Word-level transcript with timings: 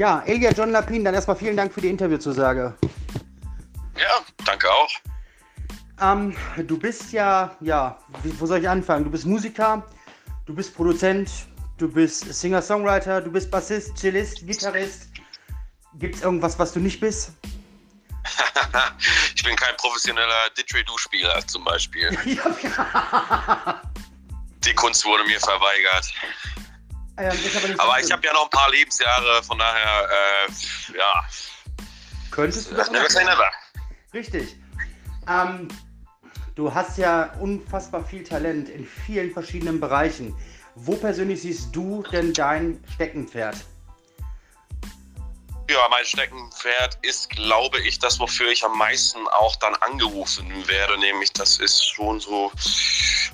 Ja, 0.00 0.22
Elia 0.24 0.50
John 0.52 0.70
Lapin, 0.70 1.04
dann 1.04 1.12
erstmal 1.12 1.36
vielen 1.36 1.58
Dank 1.58 1.74
für 1.74 1.82
die 1.82 1.90
Interviewzusage. 1.90 2.74
Ja, 3.98 4.24
danke 4.46 4.66
auch. 4.72 4.88
Ähm, 6.00 6.34
du 6.56 6.78
bist 6.78 7.12
ja, 7.12 7.54
ja, 7.60 7.98
wo 8.38 8.46
soll 8.46 8.60
ich 8.60 8.68
anfangen? 8.68 9.04
Du 9.04 9.10
bist 9.10 9.26
Musiker, 9.26 9.86
du 10.46 10.54
bist 10.54 10.74
Produzent, 10.74 11.30
du 11.76 11.86
bist 11.86 12.32
Singer-Songwriter, 12.32 13.20
du 13.20 13.30
bist 13.30 13.50
Bassist, 13.50 13.98
Cellist, 13.98 14.46
Gitarrist. 14.46 15.10
Gibt 15.96 16.14
es 16.14 16.22
irgendwas, 16.22 16.58
was 16.58 16.72
du 16.72 16.80
nicht 16.80 16.98
bist? 16.98 17.32
ich 19.36 19.42
bin 19.42 19.54
kein 19.54 19.76
professioneller 19.76 20.48
Didgeridoo-Spieler 20.56 21.46
zum 21.46 21.62
Beispiel. 21.64 22.08
Die 24.64 24.74
Kunst 24.74 25.04
wurde 25.04 25.24
mir 25.24 25.40
verweigert. 25.40 26.10
Aber, 27.28 27.82
aber 27.82 28.00
ich 28.00 28.10
habe 28.10 28.24
ja 28.24 28.32
noch 28.32 28.44
ein 28.44 28.50
paar 28.50 28.70
Lebensjahre, 28.70 29.42
von 29.42 29.58
daher, 29.58 30.08
äh, 30.08 30.96
ja. 30.96 31.24
Könntest 32.30 32.70
du 32.70 32.74
das 32.74 32.90
never 32.90 33.10
say 33.10 33.24
never. 33.24 33.50
Richtig. 34.14 34.56
Ähm, 35.28 35.68
du 36.54 36.72
hast 36.72 36.96
ja 36.98 37.34
unfassbar 37.40 38.04
viel 38.04 38.24
Talent 38.24 38.68
in 38.68 38.86
vielen 38.86 39.32
verschiedenen 39.32 39.80
Bereichen. 39.80 40.34
Wo 40.74 40.94
persönlich 40.94 41.42
siehst 41.42 41.74
du 41.74 42.02
denn 42.10 42.32
dein 42.32 42.82
Steckenpferd? 42.94 43.56
Ja, 45.70 45.88
mein 45.88 46.04
Steckenpferd 46.04 46.98
ist, 47.02 47.30
glaube 47.30 47.78
ich, 47.78 48.00
das, 48.00 48.18
wofür 48.18 48.50
ich 48.50 48.64
am 48.64 48.76
meisten 48.76 49.24
auch 49.28 49.54
dann 49.56 49.76
angerufen 49.76 50.66
werde, 50.66 50.98
nämlich 50.98 51.32
das 51.32 51.58
ist 51.60 51.86
schon 51.86 52.18
so 52.18 52.50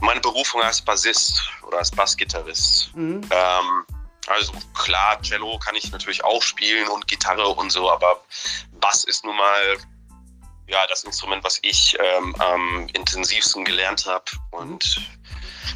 meine 0.01 0.21
Berufung 0.21 0.61
als 0.61 0.83
Bassist 0.83 1.41
oder 1.67 1.79
als 1.79 1.91
Bassgitarrist. 1.91 2.95
Mhm. 2.95 3.23
Ähm, 3.31 3.87
also 4.27 4.53
klar, 4.75 5.19
Cello 5.23 5.59
kann 5.61 5.77
ich 5.77 5.91
natürlich 5.91 6.23
auch 6.25 6.43
spielen 6.43 6.87
und 6.89 7.09
Gitarre 7.09 7.49
und 7.49 7.71
so, 7.71 7.91
aber 7.91 8.23
Bass 8.81 9.05
ist 9.05 9.25
nun 9.25 9.37
mal 9.39 9.79
ja 10.67 10.87
das 10.89 11.05
Instrument, 11.05 11.43
was 11.43 11.59
ich 11.63 11.97
ähm, 11.99 12.35
am 12.39 12.87
intensivsten 12.93 13.65
gelernt 13.65 14.05
habe 14.05 14.25
und 14.51 15.01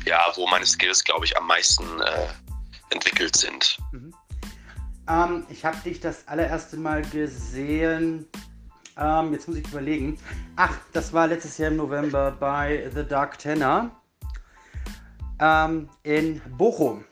ja, 0.04 0.30
wo 0.34 0.46
meine 0.48 0.66
Skills, 0.66 1.02
glaube 1.04 1.24
ich, 1.24 1.34
am 1.38 1.46
meisten 1.46 2.02
äh, 2.02 2.28
entwickelt 2.90 3.34
sind. 3.34 3.78
Mhm. 3.92 4.09
Ähm, 5.08 5.46
ich 5.48 5.64
habe 5.64 5.76
dich 5.78 6.00
das 6.00 6.26
allererste 6.28 6.76
Mal 6.76 7.02
gesehen. 7.02 8.28
Ähm, 8.96 9.32
jetzt 9.32 9.48
muss 9.48 9.56
ich 9.56 9.66
überlegen. 9.68 10.18
Ach, 10.56 10.76
das 10.92 11.12
war 11.12 11.26
letztes 11.26 11.58
Jahr 11.58 11.70
im 11.70 11.76
November 11.76 12.32
bei 12.32 12.90
The 12.94 13.04
Dark 13.04 13.38
Tenor 13.38 13.90
ähm, 15.40 15.88
in 16.02 16.40
Bochum. 16.56 17.04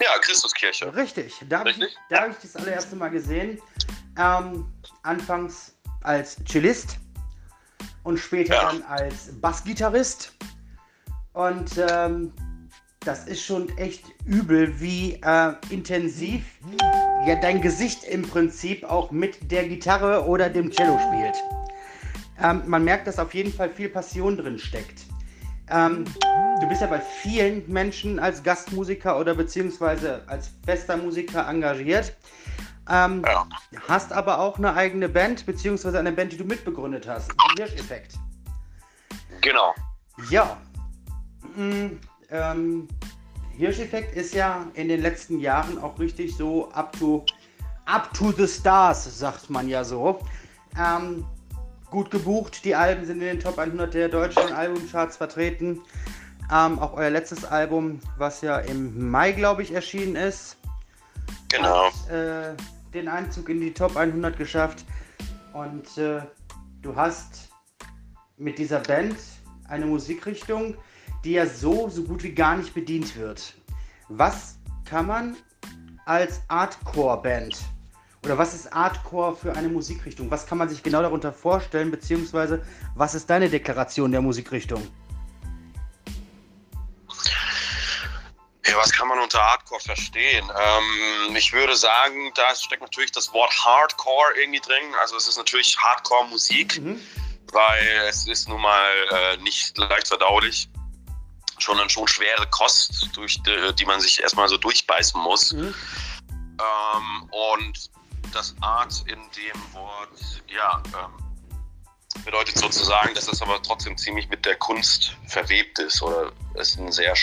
Ja, 0.00 0.18
Christuskirche. 0.20 0.94
Richtig, 0.94 1.44
da 1.48 1.60
habe 1.60 1.70
ich, 1.70 1.78
hab 2.10 2.30
ich 2.30 2.36
das 2.42 2.56
allererste 2.56 2.96
Mal 2.96 3.10
gesehen. 3.10 3.60
Ähm, 4.18 4.72
anfangs 5.02 5.74
als 6.02 6.36
Cellist 6.46 6.98
und 8.02 8.18
später 8.18 8.54
ja. 8.54 8.72
dann 8.72 8.82
als 8.84 9.28
Bassgitarrist. 9.40 10.32
Und 11.32 11.72
ähm, 11.76 12.32
das 13.00 13.26
ist 13.26 13.42
schon 13.42 13.68
echt 13.78 14.04
übel, 14.26 14.78
wie 14.78 15.18
äh, 15.22 15.54
intensiv 15.70 16.42
ja 17.26 17.34
dein 17.36 17.60
Gesicht 17.62 18.04
im 18.04 18.22
Prinzip 18.22 18.84
auch 18.84 19.10
mit 19.10 19.50
der 19.50 19.68
Gitarre 19.68 20.26
oder 20.26 20.50
dem 20.50 20.70
Cello 20.70 20.98
spielt. 20.98 21.36
Ähm, 22.42 22.62
man 22.66 22.84
merkt, 22.84 23.06
dass 23.06 23.18
auf 23.18 23.34
jeden 23.34 23.52
Fall 23.52 23.70
viel 23.70 23.88
Passion 23.88 24.36
drin 24.36 24.58
steckt. 24.58 25.04
Ähm, 25.70 26.04
du 26.60 26.68
bist 26.68 26.80
ja 26.82 26.88
bei 26.88 27.00
vielen 27.00 27.70
Menschen 27.70 28.18
als 28.18 28.42
Gastmusiker 28.42 29.18
oder 29.18 29.34
beziehungsweise 29.34 30.22
als 30.26 30.50
fester 30.64 30.96
Musiker 30.96 31.48
engagiert. 31.48 32.14
Ähm, 32.90 33.22
ja. 33.24 33.46
Hast 33.88 34.12
aber 34.12 34.40
auch 34.40 34.58
eine 34.58 34.74
eigene 34.74 35.08
Band, 35.08 35.46
beziehungsweise 35.46 35.98
eine 35.98 36.12
Band, 36.12 36.32
die 36.32 36.36
du 36.36 36.44
mitbegründet 36.44 37.06
hast. 37.08 37.30
Hirsch-Effekt. 37.56 38.14
Genau. 39.40 39.74
Ja. 40.28 40.58
Ähm, 42.30 42.88
Hirscheffekt 43.56 44.16
ist 44.16 44.34
ja 44.34 44.66
in 44.74 44.88
den 44.88 45.02
letzten 45.02 45.38
Jahren 45.40 45.78
auch 45.78 45.98
richtig 45.98 46.36
so 46.36 46.70
up 46.72 46.96
to, 46.98 47.24
up 47.86 48.12
to 48.14 48.32
the 48.32 48.46
stars, 48.46 49.18
sagt 49.18 49.50
man 49.50 49.68
ja 49.68 49.84
so. 49.84 50.20
Ähm, 50.78 51.24
gut 51.90 52.10
gebucht, 52.10 52.64
die 52.64 52.74
Alben 52.74 53.04
sind 53.04 53.20
in 53.20 53.26
den 53.26 53.40
Top 53.40 53.58
100 53.58 53.92
der 53.92 54.08
deutschen 54.08 54.52
Albumcharts 54.52 55.16
vertreten. 55.16 55.80
Ähm, 56.52 56.78
auch 56.78 56.94
euer 56.94 57.10
letztes 57.10 57.44
Album, 57.44 58.00
was 58.16 58.40
ja 58.40 58.58
im 58.58 59.10
Mai, 59.10 59.32
glaube 59.32 59.62
ich, 59.62 59.72
erschienen 59.72 60.16
ist, 60.16 60.56
genau. 61.48 61.90
hat 61.90 62.10
äh, 62.10 62.54
den 62.94 63.08
Einzug 63.08 63.48
in 63.48 63.60
die 63.60 63.72
Top 63.72 63.96
100 63.96 64.36
geschafft. 64.36 64.84
Und 65.52 65.98
äh, 65.98 66.22
du 66.82 66.96
hast 66.96 67.50
mit 68.36 68.58
dieser 68.58 68.80
Band 68.80 69.16
eine 69.68 69.86
Musikrichtung, 69.86 70.76
die 71.24 71.32
ja 71.32 71.46
so, 71.46 71.88
so 71.88 72.04
gut 72.04 72.22
wie 72.22 72.32
gar 72.32 72.56
nicht 72.56 72.74
bedient 72.74 73.16
wird. 73.16 73.54
Was 74.08 74.58
kann 74.84 75.06
man 75.06 75.36
als 76.06 76.40
Artcore-Band 76.48 77.58
oder 78.24 78.36
was 78.36 78.54
ist 78.54 78.72
Artcore 78.72 79.34
für 79.34 79.54
eine 79.54 79.68
Musikrichtung? 79.68 80.30
Was 80.30 80.46
kann 80.46 80.58
man 80.58 80.68
sich 80.68 80.82
genau 80.82 81.00
darunter 81.00 81.32
vorstellen, 81.32 81.90
beziehungsweise 81.90 82.64
was 82.94 83.14
ist 83.14 83.30
deine 83.30 83.48
Deklaration 83.48 84.12
der 84.12 84.20
Musikrichtung? 84.20 84.86
Ja, 88.66 88.76
was 88.76 88.92
kann 88.92 89.08
man 89.08 89.18
unter 89.18 89.38
Hardcore 89.38 89.80
verstehen? 89.80 90.48
Ähm, 90.48 91.34
ich 91.34 91.52
würde 91.52 91.74
sagen, 91.74 92.30
da 92.36 92.54
steckt 92.54 92.82
natürlich 92.82 93.10
das 93.10 93.32
Wort 93.32 93.52
Hardcore 93.64 94.38
irgendwie 94.38 94.60
drin. 94.60 94.94
Also 95.00 95.16
es 95.16 95.26
ist 95.26 95.38
natürlich 95.38 95.76
Hardcore-Musik, 95.78 96.80
mhm. 96.80 97.00
weil 97.52 98.02
es 98.08 98.28
ist 98.28 98.48
nun 98.48 98.60
mal 98.60 98.92
äh, 99.10 99.36
nicht 99.38 99.76
leicht 99.78 100.08
verdaulich 100.08 100.68
schon 101.60 101.88
schon 101.88 102.08
schwere 102.08 102.46
Kost, 102.50 103.08
durch 103.14 103.42
die, 103.42 103.74
die 103.74 103.84
man 103.84 104.00
sich 104.00 104.20
erstmal 104.20 104.48
so 104.48 104.56
durchbeißen 104.56 105.20
muss. 105.20 105.52
Mhm. 105.52 105.74
Ähm, 106.30 107.30
und 107.30 107.90
das 108.32 108.54
Art 108.60 109.02
in 109.06 109.18
dem 109.18 109.72
Wort, 109.72 110.42
ja, 110.46 110.82
ähm, 110.86 111.30
bedeutet 112.24 112.58
sozusagen, 112.58 113.14
dass 113.14 113.26
das 113.26 113.40
aber 113.40 113.62
trotzdem 113.62 113.96
ziemlich 113.96 114.28
mit 114.28 114.44
der 114.44 114.56
Kunst 114.56 115.16
verwebt 115.26 115.78
ist 115.78 116.02
oder 116.02 116.32
es 116.54 116.76
einen 116.76 116.92
sehr 116.92 117.14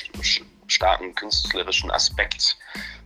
starken 0.68 1.14
künstlerischen 1.16 1.92
Aspekt 1.92 2.58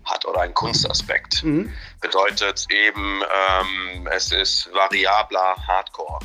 hat 0.06 0.26
oder 0.26 0.42
einen 0.42 0.54
Kunstaspekt. 0.54 1.44
Mhm. 1.44 1.74
Bedeutet 2.00 2.66
eben, 2.70 3.22
ähm, 3.22 4.08
es 4.12 4.32
ist 4.32 4.70
variabler 4.74 5.56
Hardcore. 5.68 6.20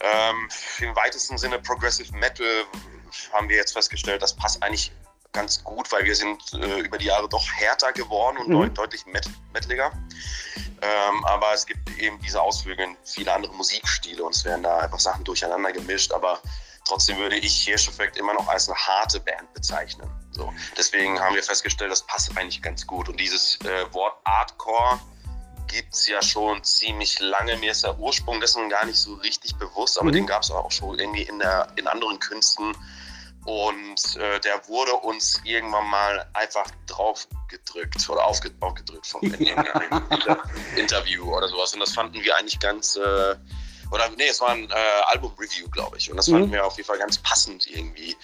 Ähm, 0.00 0.48
Im 0.80 0.96
weitesten 0.96 1.38
Sinne 1.38 1.58
Progressive 1.60 2.12
Metal 2.16 2.64
haben 3.32 3.48
wir 3.48 3.56
jetzt 3.56 3.72
festgestellt, 3.72 4.22
das 4.22 4.34
passt 4.34 4.62
eigentlich 4.62 4.92
ganz 5.32 5.64
gut, 5.64 5.90
weil 5.90 6.04
wir 6.04 6.14
sind 6.14 6.40
äh, 6.54 6.80
über 6.80 6.98
die 6.98 7.06
Jahre 7.06 7.28
doch 7.28 7.46
härter 7.50 7.92
geworden 7.92 8.36
und 8.38 8.48
mhm. 8.48 8.74
deutlich 8.74 9.06
met 9.06 9.28
mettliger. 9.52 9.90
Ähm, 10.82 11.24
aber 11.24 11.52
es 11.54 11.64
gibt 11.64 11.96
eben 11.98 12.20
diese 12.20 12.40
Auswüge 12.40 12.82
in 12.82 12.96
viele 13.04 13.32
andere 13.32 13.54
Musikstile 13.54 14.22
und 14.22 14.34
es 14.34 14.44
werden 14.44 14.62
da 14.62 14.78
einfach 14.78 15.00
Sachen 15.00 15.24
durcheinander 15.24 15.72
gemischt. 15.72 16.12
Aber 16.12 16.40
trotzdem 16.84 17.18
würde 17.18 17.36
ich 17.36 17.64
Hirscheffekt 17.64 18.16
immer 18.16 18.34
noch 18.34 18.48
als 18.48 18.68
eine 18.68 18.76
harte 18.76 19.20
Band 19.20 19.52
bezeichnen. 19.54 20.10
So. 20.32 20.52
Deswegen 20.76 21.20
haben 21.20 21.34
wir 21.34 21.42
festgestellt, 21.42 21.92
das 21.92 22.02
passt 22.02 22.36
eigentlich 22.36 22.60
ganz 22.60 22.86
gut. 22.86 23.08
Und 23.08 23.18
dieses 23.18 23.58
äh, 23.60 23.92
Wort 23.94 24.16
Artcore 24.24 25.00
gibt 25.66 25.94
es 25.94 26.06
ja 26.08 26.22
schon 26.22 26.62
ziemlich 26.64 27.18
lange. 27.20 27.56
Mir 27.56 27.72
ist 27.72 27.84
der 27.84 27.98
Ursprung 27.98 28.40
dessen 28.40 28.68
gar 28.68 28.84
nicht 28.84 28.98
so 28.98 29.14
richtig 29.14 29.56
bewusst, 29.56 29.98
aber 29.98 30.08
mhm. 30.08 30.14
den 30.14 30.26
gab 30.26 30.42
es 30.42 30.50
auch 30.50 30.70
schon 30.70 30.98
irgendwie 30.98 31.22
in, 31.22 31.38
der, 31.38 31.68
in 31.76 31.86
anderen 31.86 32.18
Künsten. 32.18 32.76
Und 33.44 34.16
äh, 34.16 34.38
der 34.40 34.66
wurde 34.68 34.92
uns 34.92 35.40
irgendwann 35.44 35.88
mal 35.88 36.28
einfach 36.34 36.66
drauf 36.86 37.26
gedrückt 37.48 38.08
oder 38.08 38.24
aufgedrückt 38.24 39.06
von 39.06 39.22
irgendeinem 39.22 40.06
Interview 40.76 41.36
oder 41.36 41.48
sowas. 41.48 41.74
Und 41.74 41.80
das 41.80 41.92
fanden 41.92 42.22
wir 42.22 42.36
eigentlich 42.36 42.60
ganz, 42.60 42.96
äh, 42.96 43.34
oder 43.90 44.08
nee, 44.16 44.28
es 44.28 44.40
war 44.40 44.50
ein 44.50 44.70
äh, 44.70 44.74
Album-Review, 45.08 45.68
glaube 45.70 45.96
ich. 45.96 46.08
Und 46.08 46.18
das 46.18 46.28
mhm. 46.28 46.34
fanden 46.34 46.52
wir 46.52 46.64
auf 46.64 46.76
jeden 46.76 46.86
Fall 46.86 46.98
ganz 46.98 47.18
passend 47.18 47.66
irgendwie 47.66 48.16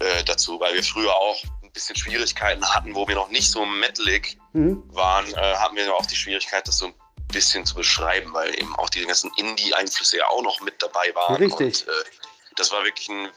äh, 0.00 0.24
dazu, 0.24 0.58
weil 0.58 0.74
wir 0.74 0.82
früher 0.82 1.14
auch 1.14 1.44
ein 1.62 1.70
bisschen 1.70 1.94
Schwierigkeiten 1.94 2.64
hatten, 2.64 2.94
wo 2.96 3.06
wir 3.06 3.14
noch 3.14 3.30
nicht 3.30 3.48
so 3.48 3.64
metalig 3.64 4.39
mhm. 4.52 4.82
waren, 4.94 5.26
äh, 5.32 5.54
hatten 5.56 5.76
wir 5.76 5.94
auch 5.94 6.06
die 6.06 6.16
Schwierigkeit, 6.16 6.66
das 6.66 6.78
so 6.78 6.86
ein 6.86 6.94
bisschen 7.28 7.64
zu 7.64 7.74
beschreiben, 7.74 8.32
weil 8.32 8.58
eben 8.58 8.74
auch 8.76 8.90
die 8.90 9.04
ganzen 9.04 9.30
Indie-Einflüsse 9.36 10.18
ja 10.18 10.26
auch 10.28 10.42
noch 10.42 10.60
mit 10.60 10.82
dabei 10.82 11.14
waren. 11.14 11.36
Richtig. 11.36 11.86
Und, 11.86 11.92
äh, 11.92 12.04
das 12.56 12.72
war 12.72 12.84
wirklich 12.84 13.08
ein 13.08 13.28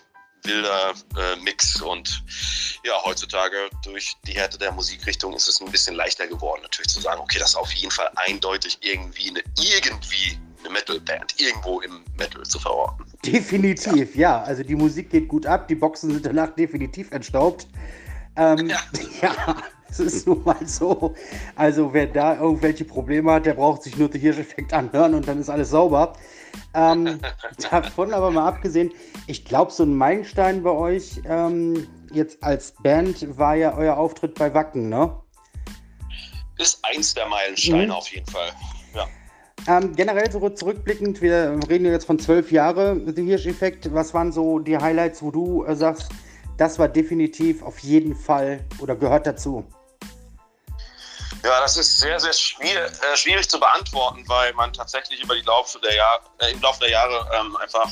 wilder 0.43 0.93
äh, 1.17 1.35
Mix. 1.37 1.81
Und 1.81 2.23
ja, 2.83 2.93
heutzutage 3.03 3.69
durch 3.83 4.13
die 4.27 4.33
Härte 4.33 4.57
der 4.57 4.71
Musikrichtung 4.71 5.33
ist 5.33 5.47
es 5.47 5.61
ein 5.61 5.71
bisschen 5.71 5.95
leichter 5.95 6.27
geworden, 6.27 6.61
natürlich 6.63 6.89
zu 6.89 7.01
sagen, 7.01 7.21
okay, 7.21 7.39
das 7.39 7.51
ist 7.51 7.55
auf 7.55 7.71
jeden 7.71 7.91
Fall 7.91 8.09
eindeutig 8.15 8.77
irgendwie 8.81 9.29
eine 9.29 9.43
irgendwie 9.57 10.37
eine 10.59 10.69
Metal-Band 10.73 11.39
irgendwo 11.39 11.81
im 11.81 12.03
Metal 12.17 12.43
zu 12.43 12.59
verorten. 12.59 13.05
Definitiv, 13.25 14.15
ja. 14.15 14.39
ja. 14.39 14.43
Also 14.43 14.63
die 14.63 14.75
Musik 14.75 15.09
geht 15.09 15.27
gut 15.27 15.45
ab, 15.45 15.67
die 15.67 15.75
Boxen 15.75 16.11
sind 16.11 16.25
danach 16.25 16.55
definitiv 16.55 17.11
entstaubt. 17.11 17.67
Ähm, 18.35 18.69
ja. 18.69 18.79
ja. 19.21 19.63
Das 19.97 19.99
ist 19.99 20.25
nun 20.25 20.43
mal 20.43 20.65
so. 20.65 21.13
Also 21.55 21.93
wer 21.93 22.07
da 22.07 22.39
irgendwelche 22.39 22.83
Probleme 22.83 23.31
hat, 23.31 23.45
der 23.45 23.53
braucht 23.53 23.83
sich 23.83 23.95
nur 23.95 24.09
den 24.09 24.21
Hirscheffekt 24.21 24.73
anhören 24.73 25.13
und 25.13 25.27
dann 25.27 25.39
ist 25.39 25.49
alles 25.49 25.69
sauber. 25.69 26.13
Ähm, 26.73 27.19
davon 27.71 28.11
aber 28.11 28.31
mal 28.31 28.47
abgesehen, 28.47 28.91
ich 29.27 29.45
glaube, 29.45 29.71
so 29.71 29.83
ein 29.83 29.95
Meilenstein 29.95 30.63
bei 30.63 30.71
euch 30.71 31.21
ähm, 31.25 31.87
jetzt 32.11 32.43
als 32.43 32.71
Band 32.71 33.37
war 33.37 33.55
ja 33.55 33.77
euer 33.77 33.95
Auftritt 33.97 34.33
bei 34.33 34.51
Wacken, 34.55 34.89
ne? 34.89 35.15
Ist 36.57 36.79
eins 36.83 37.13
der 37.13 37.27
Meilensteine 37.27 37.85
mhm. 37.85 37.91
auf 37.91 38.07
jeden 38.07 38.29
Fall. 38.31 38.49
Ja. 38.95 39.07
Ähm, 39.67 39.95
generell 39.95 40.31
so 40.31 40.49
zurückblickend, 40.49 41.21
wir 41.21 41.59
reden 41.69 41.85
jetzt 41.85 42.05
von 42.05 42.17
zwölf 42.17 42.51
Jahren, 42.51 43.15
The 43.15 43.23
Hirsch-Effekt. 43.23 43.93
Was 43.93 44.15
waren 44.15 44.31
so 44.31 44.57
die 44.57 44.77
Highlights, 44.77 45.21
wo 45.21 45.29
du 45.29 45.63
äh, 45.65 45.75
sagst, 45.75 46.11
das 46.57 46.79
war 46.79 46.87
definitiv 46.87 47.61
auf 47.61 47.79
jeden 47.79 48.15
Fall 48.15 48.65
oder 48.79 48.95
gehört 48.95 49.27
dazu? 49.27 49.65
Ja, 51.43 51.59
das 51.59 51.75
ist 51.75 51.99
sehr, 51.99 52.19
sehr 52.19 52.31
schwierig, 52.31 52.91
äh, 53.01 53.17
schwierig 53.17 53.49
zu 53.49 53.59
beantworten, 53.59 54.23
weil 54.27 54.53
man 54.53 54.71
tatsächlich 54.71 55.21
über 55.21 55.35
die 55.35 55.41
Laufe 55.41 55.79
der 55.79 55.93
Jahr, 55.93 56.21
äh, 56.39 56.51
im 56.51 56.61
Laufe 56.61 56.79
der 56.79 56.91
Jahre 56.91 57.29
ähm, 57.37 57.55
einfach 57.57 57.89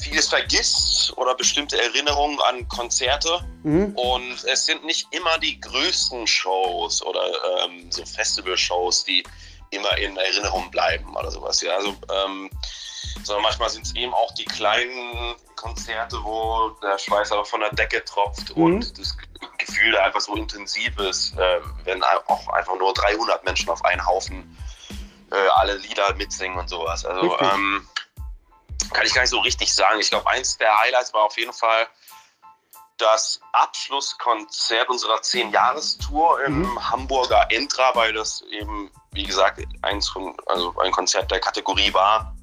vieles 0.00 0.28
vergisst 0.28 1.12
oder 1.18 1.34
bestimmte 1.34 1.80
Erinnerungen 1.80 2.40
an 2.48 2.66
Konzerte. 2.68 3.44
Mhm. 3.62 3.94
Und 3.94 4.44
es 4.44 4.64
sind 4.64 4.84
nicht 4.84 5.06
immer 5.10 5.38
die 5.38 5.60
größten 5.60 6.26
Shows 6.26 7.02
oder 7.02 7.22
ähm, 7.64 7.92
so 7.92 8.04
Festival-Shows, 8.06 9.04
die 9.04 9.22
immer 9.70 9.96
in 9.98 10.16
Erinnerung 10.16 10.70
bleiben 10.70 11.14
oder 11.16 11.30
sowas. 11.30 11.60
Ja, 11.60 11.76
also, 11.76 11.90
ähm, 11.90 12.50
sondern 13.22 13.42
manchmal 13.42 13.68
sind 13.68 13.86
es 13.86 13.94
eben 13.94 14.14
auch 14.14 14.32
die 14.34 14.46
kleinen 14.46 15.34
Konzerte, 15.56 16.16
wo 16.22 16.70
der 16.82 16.98
Schweiß 16.98 17.32
aber 17.32 17.44
von 17.44 17.60
der 17.60 17.72
Decke 17.74 18.02
tropft 18.04 18.56
mhm. 18.56 18.62
und 18.62 18.98
das 18.98 19.14
Gefühl 19.80 19.92
da 19.92 20.04
einfach 20.04 20.20
so 20.20 20.34
intensiv 20.36 20.98
ist, 20.98 21.36
äh, 21.38 21.60
wenn 21.84 22.02
auch 22.04 22.48
einfach 22.48 22.76
nur 22.76 22.92
300 22.92 23.44
Menschen 23.44 23.70
auf 23.70 23.84
einen 23.84 24.04
Haufen 24.04 24.56
äh, 25.30 25.48
alle 25.54 25.76
Lieder 25.76 26.14
mitsingen 26.14 26.58
und 26.58 26.68
sowas. 26.68 27.04
Also 27.04 27.38
ähm, 27.40 27.88
kann 28.92 29.06
ich 29.06 29.14
gar 29.14 29.22
nicht 29.22 29.30
so 29.30 29.40
richtig 29.40 29.74
sagen. 29.74 29.98
Ich 30.00 30.10
glaube, 30.10 30.28
eins 30.28 30.58
der 30.58 30.76
Highlights 30.80 31.14
war 31.14 31.24
auf 31.24 31.38
jeden 31.38 31.52
Fall 31.52 31.86
das 32.98 33.40
Abschlusskonzert 33.52 34.88
unserer 34.90 35.16
10-Jahres-Tour 35.16 36.44
im 36.44 36.60
mhm. 36.60 36.90
Hamburger 36.90 37.46
Entra, 37.50 37.94
weil 37.94 38.12
das 38.12 38.42
eben, 38.50 38.90
wie 39.12 39.24
gesagt, 39.24 39.62
eins 39.80 40.10
von, 40.10 40.36
also 40.46 40.74
ein 40.80 40.92
Konzert 40.92 41.30
der 41.30 41.40
Kategorie 41.40 41.94
war, 41.94 42.36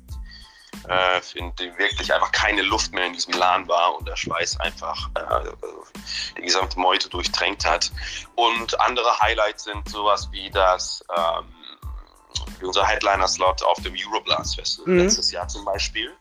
äh, 0.88 1.22
in 1.36 1.56
dem 1.56 1.78
wirklich 1.78 2.14
einfach 2.14 2.32
keine 2.32 2.62
Luft 2.62 2.94
mehr 2.94 3.06
in 3.06 3.14
diesem 3.14 3.34
Laden 3.34 3.68
war 3.68 3.96
und 3.96 4.08
der 4.08 4.16
Schweiß 4.16 4.60
einfach 4.60 5.10
äh, 5.16 5.50
die 6.38 6.42
gesamte 6.42 6.80
Meute 6.80 7.10
durchtränkt 7.10 7.66
hat. 7.66 7.92
Und 8.36 8.80
andere 8.80 9.20
Highlights 9.20 9.66
sind 9.66 9.88
sowas 9.90 10.28
wie 10.32 10.50
das 10.50 11.04
ähm, 11.16 11.46
unser 12.62 12.86
Headliner-Slot 12.86 13.64
auf 13.64 13.82
dem 13.82 13.96
Euroblast 13.96 14.56
Festival 14.56 14.94
mhm. 14.94 15.00
letztes 15.02 15.32
Jahr 15.32 15.48
zum 15.48 15.66
Beispiel 15.66 16.12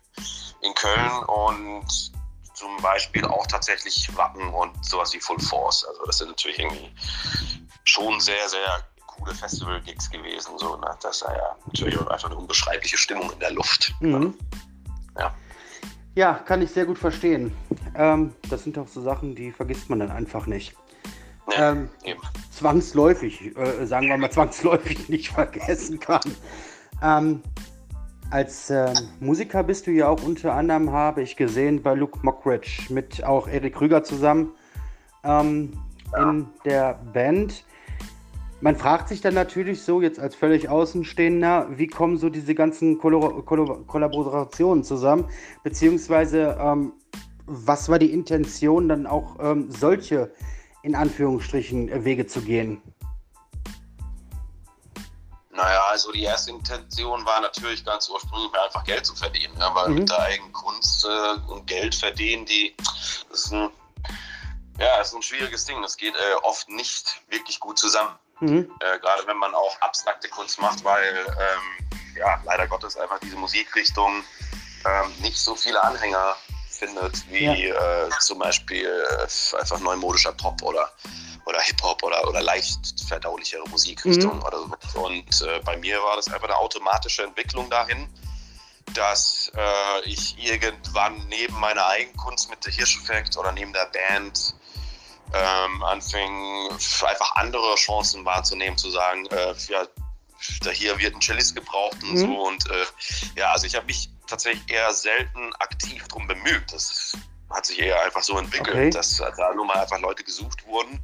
in 0.63 0.75
Köln 0.75 1.13
und 1.27 2.13
zum 2.55 2.77
Beispiel 2.79 3.25
auch 3.27 3.47
tatsächlich 3.47 4.09
Wacken 4.17 4.49
und 4.55 4.73
sowas 4.85 5.13
wie 5.13 5.21
Full 5.21 5.39
Force. 5.41 5.85
Also 5.85 6.05
das 6.07 6.19
sind 6.19 6.29
natürlich 6.29 6.59
irgendwie 6.59 6.91
schon 7.85 8.19
sehr, 8.21 8.49
sehr 8.49 8.83
coole 9.27 9.37
Festival-Gigs 9.37 10.11
gewesen. 10.11 10.53
So, 10.57 10.77
ne? 10.77 10.89
Das 11.03 11.17
ist 11.17 11.23
ja 11.23 11.57
natürlich 11.67 11.99
auch 11.99 12.07
einfach 12.07 12.31
eine 12.31 12.39
unbeschreibliche 12.39 12.97
Stimmung 12.97 13.31
in 13.33 13.41
der 13.41 13.53
Luft. 13.53 13.95
Mhm. 14.01 14.35
Ja. 15.19 15.35
ja, 16.15 16.35
kann 16.35 16.63
ich 16.63 16.71
sehr 16.71 16.87
gut 16.87 16.99
verstehen. 16.99 17.55
Ähm, 17.95 18.35
das 18.49 18.65
sind 18.65 18.79
auch 18.79 18.89
so 18.89 19.03
Sachen, 19.03 19.35
die 19.35 19.51
vergisst 19.51 19.89
man 19.91 19.99
dann 19.99 20.11
einfach 20.11 20.47
nicht. 20.47 20.75
Nee, 21.49 21.55
ähm, 21.57 21.91
zwangsläufig, 22.51 23.57
äh, 23.57 23.87
sagen 23.87 24.09
wir 24.09 24.17
mal 24.17 24.31
zwangsläufig 24.33 25.09
nicht 25.09 25.29
vergessen 25.29 25.99
kann. 26.01 26.23
Ähm, 27.03 27.43
als 28.31 28.71
äh, 28.71 28.93
Musiker 29.21 29.63
bist 29.63 29.87
du 29.87 29.93
ja 29.93 30.09
auch 30.09 30.23
unter 30.23 30.55
anderem, 30.55 30.91
habe 30.91 31.23
ich 31.23 31.37
gesehen, 31.37 31.83
bei 31.83 31.95
Luke 31.95 32.19
Mockridge 32.23 32.83
mit 32.89 33.23
auch 33.25 33.47
Erik 33.47 33.77
Krüger 33.77 34.03
zusammen 34.03 34.53
ähm, 35.23 35.73
ja. 36.13 36.31
in 36.31 36.47
der 36.65 36.95
Band. 37.13 37.65
Man 38.61 38.75
fragt 38.75 39.09
sich 39.09 39.21
dann 39.21 39.35
natürlich 39.35 39.83
so, 39.83 40.01
jetzt 40.01 40.19
als 40.19 40.35
völlig 40.35 40.69
Außenstehender, 40.69 41.69
wie 41.71 41.89
kommen 41.89 42.17
so 42.17 42.31
diese 42.31 42.55
ganzen 42.55 42.99
Kollabor 42.99 43.45
Kollaborationen 43.45 44.83
zusammen? 44.83 45.29
Beziehungsweise, 45.63 46.57
ähm, 46.59 46.95
was 47.45 47.91
war 47.91 47.99
die 47.99 48.13
Intention, 48.13 48.89
dann 48.89 49.07
auch 49.07 49.37
ähm, 49.41 49.71
solche, 49.71 50.33
in 50.83 50.95
Anführungsstrichen, 50.95 52.05
Wege 52.05 52.27
zu 52.27 52.41
gehen? 52.41 52.81
Naja, 55.51 55.83
also 55.91 56.13
die 56.13 56.23
erste 56.23 56.51
Intention 56.51 57.25
war 57.27 57.41
natürlich 57.43 57.85
ganz 57.85 58.09
ursprünglich 58.09 58.53
einfach 58.59 58.85
Geld 58.85 59.05
zu 59.05 59.15
verdienen, 59.15 59.55
ja, 59.59 59.75
weil 59.75 59.91
mhm. 59.91 59.95
mit 59.97 60.09
der 60.11 60.19
eigenen 60.19 60.53
Kunst 60.53 61.05
äh, 61.05 61.51
und 61.51 61.67
Geld 61.67 61.95
verdienen, 61.95 62.47
die 62.47 62.75
das 63.31 63.45
ist 63.45 63.53
ein, 63.53 63.69
ja, 64.79 65.01
ist 65.01 65.15
ein 65.15 65.23
schwieriges 65.23 65.67
Ding. 65.67 65.81
Das 65.83 65.97
geht 65.97 66.15
äh, 66.15 66.35
oft 66.43 66.69
nicht 66.71 67.23
wirklich 67.29 67.61
gut 67.61 67.79
zusammen. 67.79 68.19
Mhm. 68.41 68.71
Äh, 68.81 68.99
Gerade 68.99 69.27
wenn 69.27 69.39
man 69.39 69.55
auch 69.55 69.81
abstrakte 69.81 70.29
Kunst 70.29 70.61
macht, 70.61 70.85
weil 70.85 71.27
ähm, 71.27 71.89
ja, 72.17 72.41
leider 72.45 72.67
Gottes 72.67 72.97
einfach 72.97 73.19
diese 73.21 73.37
Musikrichtung 73.37 74.23
ähm, 74.85 75.13
nicht 75.21 75.39
so 75.39 75.55
viele 75.55 75.83
Anhänger 75.83 76.37
findet, 76.71 77.29
wie 77.31 77.45
ja. 77.45 78.07
Äh, 78.07 78.11
zum 78.21 78.39
Beispiel 78.39 78.87
äh, 78.87 79.57
einfach 79.59 79.81
neumodischer 79.81 80.33
Pop 80.33 80.63
oder 80.63 80.91
oder 81.47 81.61
Hip-Hop 81.61 82.03
oder, 82.03 82.29
oder 82.29 82.43
leicht 82.43 82.81
verdaulichere 83.07 83.67
Musikrichtung 83.69 84.37
mhm. 84.37 84.43
oder 84.43 84.59
so. 84.93 85.07
Und 85.07 85.43
äh, 85.43 85.61
bei 85.65 85.77
mir 85.77 86.03
war 86.03 86.17
das 86.17 86.27
einfach 86.27 86.49
eine 86.49 86.57
automatische 86.57 87.23
Entwicklung 87.23 87.71
dahin, 87.71 88.09
dass 88.95 89.51
äh, 89.57 90.09
ich 90.09 90.37
irgendwann 90.39 91.27
neben 91.29 91.59
meiner 91.59 91.87
Eigenkunst 91.87 92.51
mit 92.51 92.65
der 92.65 92.73
Hirscheffekt 92.73 93.37
oder 93.37 93.53
neben 93.53 93.73
der 93.73 93.87
Band 93.87 94.55
ähm, 95.35 95.83
anfing, 95.83 96.71
einfach 97.07 97.37
andere 97.37 97.75
Chancen 97.77 98.25
wahrzunehmen, 98.25 98.79
zu 98.79 98.91
sagen, 98.91 99.27
äh, 99.27 99.55
ja, 99.69 99.87
da 100.63 100.71
hier 100.71 100.99
wird 100.99 101.15
ein 101.15 101.21
Cellist 101.21 101.55
gebraucht 101.55 102.03
und 102.03 102.13
mhm. 102.13 102.19
so. 102.19 102.47
Und 102.47 102.71
äh, 102.71 102.85
ja, 103.37 103.53
also 103.53 103.67
ich 103.67 103.75
habe 103.75 103.87
mich 103.87 104.11
tatsächlich 104.27 104.71
eher 104.71 104.93
selten 104.93 105.53
aktiv 105.59 106.07
darum 106.09 106.27
bemüht. 106.27 106.73
Das 106.73 107.17
hat 107.51 107.67
sich 107.67 107.79
eher 107.79 108.03
einfach 108.03 108.23
so 108.23 108.39
entwickelt, 108.39 108.77
okay. 108.77 108.91
dass 108.91 109.17
da 109.17 109.55
nun 109.55 109.67
mal 109.67 109.77
einfach 109.77 110.01
Leute 110.01 110.25
gesucht 110.25 110.67
wurden, 110.67 111.01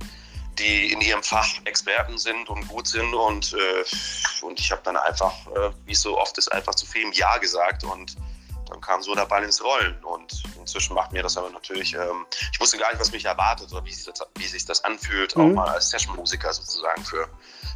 die 0.58 0.92
in 0.92 1.00
ihrem 1.00 1.23
Fach 1.23 1.49
Experten 1.64 2.18
sind 2.18 2.49
und 2.49 2.66
gut 2.68 2.88
sind. 2.88 3.14
Und, 3.14 3.54
äh, 3.54 4.44
und 4.44 4.58
ich 4.61 4.70
habe 4.70 4.82
dann 4.85 4.96
einfach, 4.96 5.32
äh, 5.49 5.70
wie 5.87 5.92
es 5.92 6.02
so 6.02 6.18
oft 6.18 6.37
ist, 6.38 6.49
einfach 6.49 6.75
zu 6.75 6.87
vielem 6.87 7.12
Ja 7.12 7.38
gesagt 7.38 7.85
und 7.85 8.16
kam 8.82 9.02
so 9.02 9.14
der 9.14 9.26
Ball 9.26 9.42
ins 9.44 9.62
Rollen. 9.62 10.02
Und 10.04 10.42
inzwischen 10.58 10.94
macht 10.94 11.12
mir 11.12 11.22
das 11.22 11.36
aber 11.36 11.50
natürlich, 11.50 11.94
ähm, 11.94 12.26
ich 12.52 12.60
wusste 12.60 12.78
gar 12.78 12.90
nicht, 12.90 13.00
was 13.00 13.12
mich 13.12 13.24
erwartet 13.24 13.72
oder 13.72 13.84
wie 13.84 13.92
sich 13.92 14.04
das, 14.04 14.26
wie 14.36 14.46
sich 14.46 14.64
das 14.64 14.84
anfühlt, 14.84 15.34
mhm. 15.36 15.42
auch 15.42 15.54
mal 15.54 15.68
als 15.68 15.90
Session-Musiker 15.90 16.52
sozusagen 16.52 17.04
für, 17.04 17.28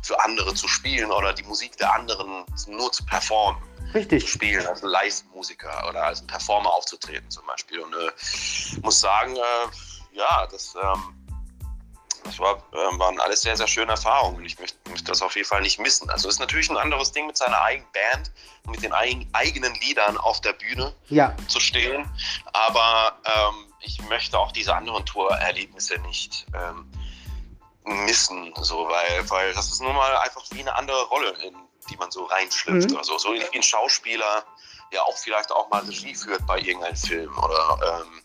für 0.03 0.23
andere 0.23 0.55
zu 0.55 0.69
spielen 0.69 1.11
oder 1.11 1.33
die 1.33 1.45
Musik 1.45 1.77
der 1.79 1.95
anderen 1.95 2.45
nur 2.67 2.93
zu 2.93 3.05
performen. 3.07 3.63
Richtig. 3.95 4.25
Zu 4.25 4.29
spielen, 4.29 4.67
als 4.67 4.83
Live-Musiker 4.83 5.89
oder 5.89 6.05
als 6.05 6.27
Performer 6.27 6.73
aufzutreten 6.75 7.31
zum 7.31 7.47
Beispiel. 7.47 7.79
Und 7.79 7.95
äh, 7.95 8.81
muss 8.83 9.01
sagen, 9.01 9.37
äh, 9.37 10.17
ja, 10.17 10.47
das. 10.51 10.75
Ähm, 10.75 11.16
das 12.27 12.39
war, 12.39 12.57
äh, 12.73 12.99
waren 12.99 13.21
alles 13.21 13.43
sehr, 13.43 13.57
sehr 13.57 13.67
schöne 13.67 13.93
Erfahrungen 13.93 14.37
und 14.37 14.45
ich 14.45 14.59
möchte, 14.59 14.79
möchte 14.91 15.07
das 15.07 15.23
auf 15.23 15.35
jeden 15.37 15.47
Fall 15.47 15.63
nicht 15.63 15.79
missen. 15.79 16.11
Also 16.11 16.29
es 16.29 16.35
ist 16.35 16.41
natürlich 16.41 16.69
ein 16.71 16.77
anderes 16.77 17.13
Ding 17.13 17.27
mit 17.27 17.37
seiner 17.37 17.61
eigenen 17.61 17.91
Band 17.93 18.33
und 18.65 18.73
mit 18.73 18.83
den 18.83 18.93
eigen, 18.93 19.29
eigenen 19.33 19.75
Liedern 19.77 20.17
auf 20.19 20.41
der 20.41 20.53
Bühne 20.53 20.95
ja. 21.09 21.35
zu 21.49 21.61
stehen. 21.61 22.11
Aber 22.53 23.17
ähm, 23.25 23.73
ich 23.81 24.01
möchte 24.09 24.39
auch 24.39 24.53
diese 24.53 24.75
anderen 24.75 25.05
Tourerlebnisse 25.07 25.99
nicht 26.01 26.47
ähm, 26.55 26.91
missen, 27.85 28.53
so, 28.61 28.89
weil, 28.89 29.31
weil 29.31 29.53
das 29.55 29.71
ist 29.71 29.81
nun 29.81 29.95
mal 29.95 30.17
einfach 30.19 30.43
wie 30.51 30.61
eine 30.61 30.75
andere 30.75 31.05
Rolle, 31.05 31.31
in 31.45 31.55
die 31.89 31.97
man 31.97 32.11
so 32.11 32.25
reinschlüpft. 32.25 32.91
Mhm. 32.91 32.97
Also 32.97 33.17
so 33.19 33.33
wie 33.33 33.43
ein 33.55 33.63
Schauspieler, 33.63 34.45
der 34.93 35.05
auch 35.05 35.17
vielleicht 35.17 35.53
auch 35.53 35.69
mal 35.71 35.83
Regie 35.83 36.15
führt 36.15 36.45
bei 36.47 36.59
irgendeinem 36.59 36.97
Film 36.97 37.37
oder, 37.39 38.03
ähm, 38.03 38.23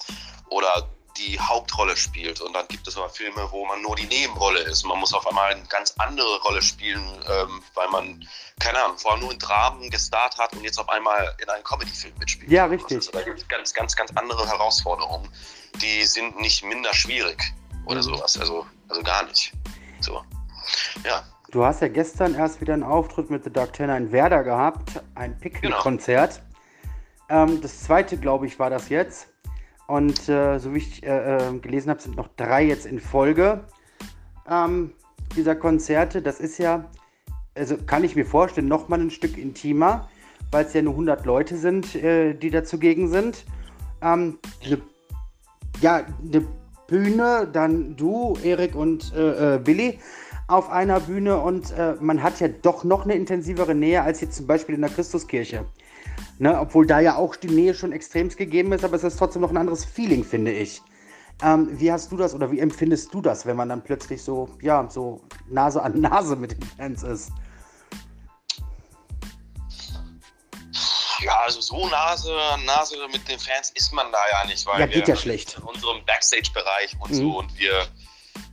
oder 0.49 0.89
die 1.17 1.39
Hauptrolle 1.39 1.95
spielt. 1.97 2.41
Und 2.41 2.53
dann 2.53 2.67
gibt 2.67 2.87
es 2.87 2.97
aber 2.97 3.09
Filme, 3.09 3.47
wo 3.51 3.65
man 3.65 3.81
nur 3.81 3.95
die 3.95 4.05
Nebenrolle 4.05 4.59
ist. 4.61 4.83
Man 4.83 4.99
muss 4.99 5.13
auf 5.13 5.27
einmal 5.27 5.53
eine 5.53 5.63
ganz 5.63 5.93
andere 5.97 6.39
Rolle 6.41 6.61
spielen, 6.61 7.03
ähm, 7.29 7.61
weil 7.73 7.87
man, 7.89 8.27
keine 8.59 8.83
Ahnung, 8.83 8.97
vorher 8.97 9.19
nur 9.21 9.31
in 9.31 9.39
Dramen 9.39 9.89
gestartet 9.89 10.39
hat 10.39 10.53
und 10.53 10.63
jetzt 10.63 10.79
auf 10.79 10.89
einmal 10.89 11.35
in 11.41 11.49
einem 11.49 11.63
Comedy-Film 11.63 12.13
mitspielt. 12.19 12.51
Ja, 12.51 12.65
richtig. 12.65 12.97
Also, 12.97 13.11
da 13.11 13.21
gibt 13.21 13.39
es 13.39 13.47
ganz, 13.47 13.73
ganz, 13.73 13.95
ganz 13.95 14.11
andere 14.15 14.47
Herausforderungen. 14.47 15.29
Die 15.81 16.05
sind 16.05 16.39
nicht 16.39 16.63
minder 16.63 16.93
schwierig 16.93 17.53
oder 17.85 17.97
mhm. 17.97 18.03
sowas. 18.03 18.37
Also, 18.37 18.65
also 18.89 19.03
gar 19.03 19.23
nicht. 19.25 19.51
So. 19.99 20.23
Ja. 21.03 21.23
Du 21.51 21.65
hast 21.65 21.81
ja 21.81 21.89
gestern 21.89 22.33
erst 22.33 22.61
wieder 22.61 22.73
einen 22.73 22.83
Auftritt 22.83 23.29
mit 23.29 23.43
The 23.43 23.51
Dark 23.51 23.73
Tenor 23.73 23.97
in 23.97 24.11
Werder 24.11 24.43
gehabt, 24.43 25.01
ein 25.15 25.37
Picknick-Konzert. 25.37 26.41
Genau. 27.27 27.43
Ähm, 27.43 27.61
das 27.61 27.83
zweite, 27.83 28.17
glaube 28.17 28.47
ich, 28.47 28.57
war 28.57 28.69
das 28.69 28.89
jetzt. 28.89 29.27
Und 29.91 30.29
äh, 30.29 30.57
so 30.57 30.73
wie 30.73 30.77
ich 30.77 31.03
äh, 31.03 31.35
äh 31.35 31.59
gelesen 31.59 31.89
habe, 31.89 32.01
sind 32.01 32.15
noch 32.15 32.29
drei 32.37 32.63
jetzt 32.63 32.85
in 32.85 33.01
Folge. 33.01 33.65
Ähm, 34.49 34.93
dieser 35.35 35.53
Konzerte, 35.53 36.21
das 36.21 36.39
ist 36.39 36.57
ja, 36.59 36.85
also 37.55 37.75
kann 37.75 38.05
ich 38.05 38.15
mir 38.15 38.25
vorstellen, 38.25 38.69
nochmal 38.69 39.01
ein 39.01 39.11
Stück 39.11 39.37
intimer, 39.37 40.07
weil 40.49 40.63
es 40.63 40.73
ja 40.73 40.81
nur 40.81 40.93
100 40.93 41.25
Leute 41.25 41.57
sind, 41.57 41.93
äh, 41.95 42.33
die 42.33 42.49
da 42.49 42.63
zugegen 42.63 43.09
sind. 43.09 43.43
Ähm, 44.01 44.39
eine, 44.65 44.81
ja, 45.81 46.05
eine 46.25 46.45
Bühne, 46.87 47.49
dann 47.51 47.97
du, 47.97 48.37
Erik 48.41 48.75
und 48.75 49.13
äh, 49.13 49.55
äh, 49.55 49.59
Billy 49.59 49.99
auf 50.47 50.69
einer 50.69 51.01
Bühne 51.01 51.41
und 51.41 51.71
äh, 51.71 51.95
man 51.99 52.23
hat 52.23 52.39
ja 52.39 52.47
doch 52.47 52.85
noch 52.85 53.03
eine 53.03 53.15
intensivere 53.15 53.75
Nähe 53.75 54.03
als 54.03 54.21
jetzt 54.21 54.37
zum 54.37 54.47
Beispiel 54.47 54.75
in 54.75 54.81
der 54.81 54.89
Christuskirche. 54.89 55.65
Ne, 56.41 56.59
obwohl 56.59 56.87
da 56.87 56.99
ja 56.99 57.17
auch 57.17 57.35
die 57.35 57.49
Nähe 57.49 57.75
schon 57.75 57.91
extremst 57.91 58.35
gegeben 58.35 58.71
ist, 58.71 58.83
aber 58.83 58.95
es 58.95 59.03
ist 59.03 59.19
trotzdem 59.19 59.43
noch 59.43 59.51
ein 59.51 59.57
anderes 59.57 59.85
Feeling, 59.85 60.23
finde 60.23 60.51
ich. 60.51 60.81
Ähm, 61.43 61.69
wie 61.79 61.91
hast 61.91 62.11
du 62.11 62.17
das 62.17 62.33
oder 62.33 62.49
wie 62.51 62.59
empfindest 62.59 63.13
du 63.13 63.21
das, 63.21 63.45
wenn 63.45 63.55
man 63.55 63.69
dann 63.69 63.83
plötzlich 63.83 64.23
so, 64.23 64.49
ja, 64.59 64.89
so 64.89 65.21
Nase 65.51 65.83
an 65.83 66.01
Nase 66.01 66.35
mit 66.35 66.53
den 66.53 66.63
Fans 66.63 67.03
ist? 67.03 67.31
Ja, 71.19 71.37
also 71.45 71.61
so 71.61 71.87
Nase 71.89 72.35
an 72.53 72.65
Nase 72.65 72.95
mit 73.11 73.27
den 73.29 73.37
Fans 73.37 73.69
ist 73.75 73.93
man 73.93 74.11
da 74.11 74.17
ja 74.31 74.47
nicht, 74.47 74.65
weil 74.65 74.79
ja, 74.79 74.87
geht 74.87 75.05
wir 75.07 75.13
ja 75.13 75.21
schlecht. 75.21 75.57
in 75.59 75.63
unserem 75.65 76.03
Backstage-Bereich 76.05 76.95
und 77.01 77.11
Mhm. 77.11 77.15
so 77.17 77.37
und 77.37 77.59
wir 77.59 77.85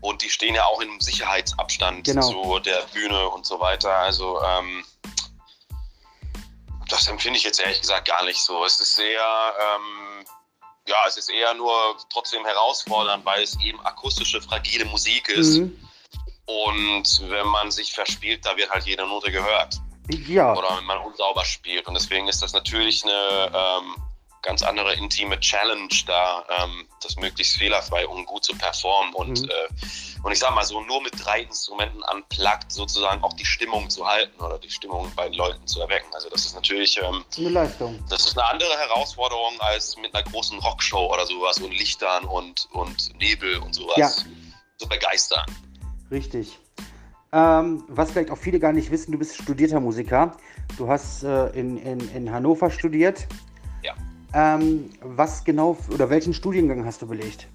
und 0.03 0.23
die 0.23 0.29
stehen 0.29 0.55
ja 0.55 0.65
auch 0.65 0.83
im 0.83 1.01
Sicherheitsabstand 1.01 2.05
Genau. 2.05 2.29
zu 2.29 2.59
der 2.61 2.83
Bühne 2.93 3.29
und 3.31 3.47
so 3.47 3.59
weiter. 3.61 3.93
Also 3.97 4.39
ähm, 4.43 4.85
das 6.89 7.07
empfinde 7.09 7.39
ich 7.39 7.45
jetzt 7.45 7.61
ehrlich 7.61 7.81
gesagt 7.81 8.09
gar 8.09 8.25
nicht 8.25 8.41
so. 8.41 8.65
Es 8.65 8.81
ist 8.81 8.97
sehr, 8.97 9.21
ähm, 9.21 10.25
ja, 10.87 10.97
es 11.07 11.17
ist 11.17 11.31
eher 11.31 11.55
nur 11.55 11.97
trotzdem 12.11 12.45
herausfordernd, 12.45 13.25
weil 13.25 13.43
es 13.43 13.59
eben 13.61 13.81
akustische, 13.85 14.41
fragile 14.41 14.85
Musik 14.87 15.29
ist. 15.29 15.59
Mhm. 15.59 15.79
Und 16.47 17.31
wenn 17.31 17.47
man 17.47 17.71
sich 17.71 17.93
verspielt, 17.93 18.45
da 18.47 18.57
wird 18.57 18.71
halt 18.71 18.87
jede 18.87 19.07
Note 19.07 19.31
gehört. 19.31 19.77
Ja, 20.27 20.55
Oder 20.55 20.79
wenn 20.79 20.85
man 20.85 20.99
unsauber 20.99 21.45
spielt. 21.45 21.87
Und 21.87 21.95
deswegen 21.95 22.29
ist 22.29 22.41
das 22.41 22.55
natürlich 22.55 23.05
eine 23.05 23.53
ähm, 23.55 23.97
ganz 24.43 24.63
andere 24.63 24.95
intime 24.95 25.39
Challenge, 25.41 25.89
da 26.07 26.45
ähm, 26.63 26.87
das 27.03 27.17
möglichst 27.17 27.57
fehlerfrei 27.57 28.07
und 28.07 28.25
gut 28.27 28.45
zu 28.45 28.55
performen. 28.57 29.13
Und, 29.15 29.43
Mhm. 29.43 29.49
äh, 29.51 30.23
und 30.25 30.33
ich 30.33 30.39
sag 30.39 30.55
mal 30.55 30.65
so, 30.65 30.81
nur 30.83 31.03
mit 31.03 31.13
drei 31.25 31.43
Instrumenten 31.43 32.01
unplugged 32.15 32.71
sozusagen 32.73 33.23
auch 33.23 33.33
die 33.35 33.45
Stimmung 33.45 33.89
zu 33.91 34.07
halten 34.07 34.41
oder 34.41 34.59
die 34.59 34.71
Stimmung 34.71 35.11
bei 35.17 35.25
den 35.29 35.35
Leuten 35.35 35.67
zu 35.67 35.81
erwecken. 35.81 36.09
Also 36.15 36.29
das 36.31 36.45
ist 36.47 36.55
natürlich, 36.55 36.99
ähm, 37.03 37.25
eine 37.37 37.49
Leistung. 37.51 37.99
das 38.09 38.27
ist 38.27 38.39
eine 38.39 38.49
andere 38.49 38.77
Herausforderung 38.79 39.61
als 39.61 39.97
mit 39.97 40.15
einer 40.15 40.25
großen 40.25 40.59
Rockshow 40.61 41.13
oder 41.13 41.27
sowas 41.27 41.59
und 41.59 41.71
Lichtern 41.73 42.25
und, 42.25 42.69
und 42.73 43.15
Nebel 43.19 43.59
und 43.59 43.75
sowas 43.75 43.97
Ja. 43.97 44.09
zu 44.79 44.89
begeistern. 44.89 45.47
Richtig. 46.11 46.59
Ähm, 47.31 47.85
was 47.89 48.11
vielleicht 48.13 48.31
auch 48.31 48.39
viele 48.39 48.59
gar 48.59 48.73
nicht 48.73 48.91
wissen, 48.91 49.13
du 49.13 49.19
bist 49.19 49.37
studierter 49.37 49.81
Musiker. 49.81 50.35
Du 50.79 50.89
hast 50.89 51.23
äh, 51.25 51.49
in, 51.51 51.77
in, 51.77 52.01
in 52.15 52.33
Hannover 52.33 52.71
studiert. 52.71 53.27
Ja. 53.83 53.95
Ähm, 54.35 54.91
was 55.01 55.43
genau 55.45 55.77
oder 55.91 56.11
welchen 56.11 56.35
Studiengang 56.35 56.85
hast 56.85 57.01
du 57.03 57.07
belegt? 57.07 57.47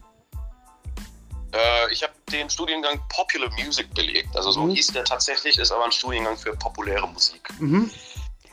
Äh, 1.54 1.92
ich 1.92 2.02
habe 2.02 2.14
den 2.32 2.50
Studiengang 2.50 3.00
Popular 3.10 3.50
Music 3.64 3.94
belegt. 3.94 4.36
Also 4.36 4.52
so 4.52 4.64
Mhm. 4.64 4.72
hieß 4.72 4.88
der 4.88 5.04
tatsächlich, 5.06 5.58
ist 5.60 5.72
aber 5.72 5.86
ein 5.86 5.92
Studiengang 5.92 6.36
für 6.36 6.54
populäre 6.56 7.08
Musik. 7.08 7.48
Mhm. 7.60 7.92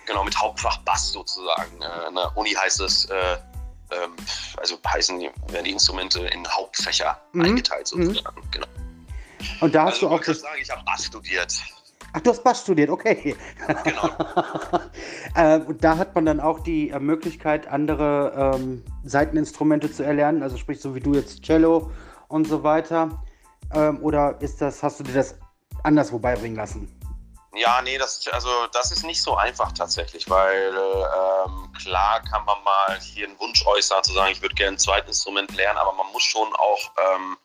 Genau, 0.06 0.24
mit 0.24 0.36
Hauptfach 0.36 0.78
Bass 0.78 1.12
sozusagen. 1.12 1.80
Äh, 1.80 1.84
an 1.84 2.14
der 2.14 2.36
Uni 2.36 2.50
heißt 2.52 2.80
es, 2.80 3.06
äh, 3.06 3.14
ähm, 3.92 4.12
also 4.58 4.78
heißen 4.86 5.18
die, 5.18 5.30
werden 5.48 5.64
die 5.64 5.70
Instrumente 5.72 6.20
in 6.26 6.46
Hauptfächer 6.46 7.18
Mhm. 7.32 7.42
eingeteilt 7.42 7.86
sozusagen. 7.86 8.42
Genau. 8.50 8.66
Und 9.60 9.74
da 9.74 9.84
hast 9.84 9.94
Also 9.94 10.08
du 10.08 10.14
auch 10.14 10.20
kann 10.20 10.34
das. 10.34 10.42
sagen, 10.42 10.58
ich 10.60 10.68
habe 10.70 10.82
Bass 10.84 11.06
studiert. 11.06 11.54
Ach, 12.12 12.20
du 12.20 12.30
hast 12.30 12.42
Bass 12.42 12.62
studiert, 12.62 12.90
okay. 12.90 13.36
Genau. 13.84 14.08
äh, 15.34 15.60
und 15.60 15.82
da 15.84 15.96
hat 15.96 16.14
man 16.14 16.26
dann 16.26 16.40
auch 16.40 16.60
die 16.60 16.90
äh, 16.90 16.98
Möglichkeit, 16.98 17.68
andere 17.68 18.54
ähm, 18.56 18.84
Seiteninstrumente 19.04 19.92
zu 19.92 20.02
erlernen, 20.02 20.42
also 20.42 20.56
sprich 20.56 20.80
so 20.80 20.94
wie 20.94 21.00
du 21.00 21.14
jetzt 21.14 21.42
Cello 21.42 21.90
und 22.28 22.48
so 22.48 22.62
weiter. 22.62 23.22
Ähm, 23.72 24.02
oder 24.02 24.40
ist 24.40 24.60
das, 24.60 24.82
hast 24.82 25.00
du 25.00 25.04
dir 25.04 25.14
das 25.14 25.36
anderswo 25.84 26.18
beibringen 26.18 26.56
lassen? 26.56 26.96
Ja, 27.54 27.82
nee, 27.82 27.98
das, 27.98 28.26
also 28.28 28.48
das 28.72 28.92
ist 28.92 29.04
nicht 29.04 29.20
so 29.20 29.36
einfach 29.36 29.72
tatsächlich, 29.72 30.30
weil 30.30 30.72
ähm, 30.72 31.72
klar 31.82 32.22
kann 32.22 32.44
man 32.44 32.62
mal 32.62 32.98
hier 33.00 33.26
einen 33.26 33.38
Wunsch 33.40 33.66
äußern, 33.66 34.04
zu 34.04 34.12
sagen, 34.12 34.30
ich 34.30 34.40
würde 34.40 34.54
gerne 34.54 34.76
ein 34.76 34.78
zweites 34.78 35.08
Instrument 35.08 35.54
lernen, 35.56 35.78
aber 35.78 35.92
man 35.92 36.06
muss 36.12 36.22
schon 36.22 36.48
auch, 36.54 36.92
ähm, 36.96 37.36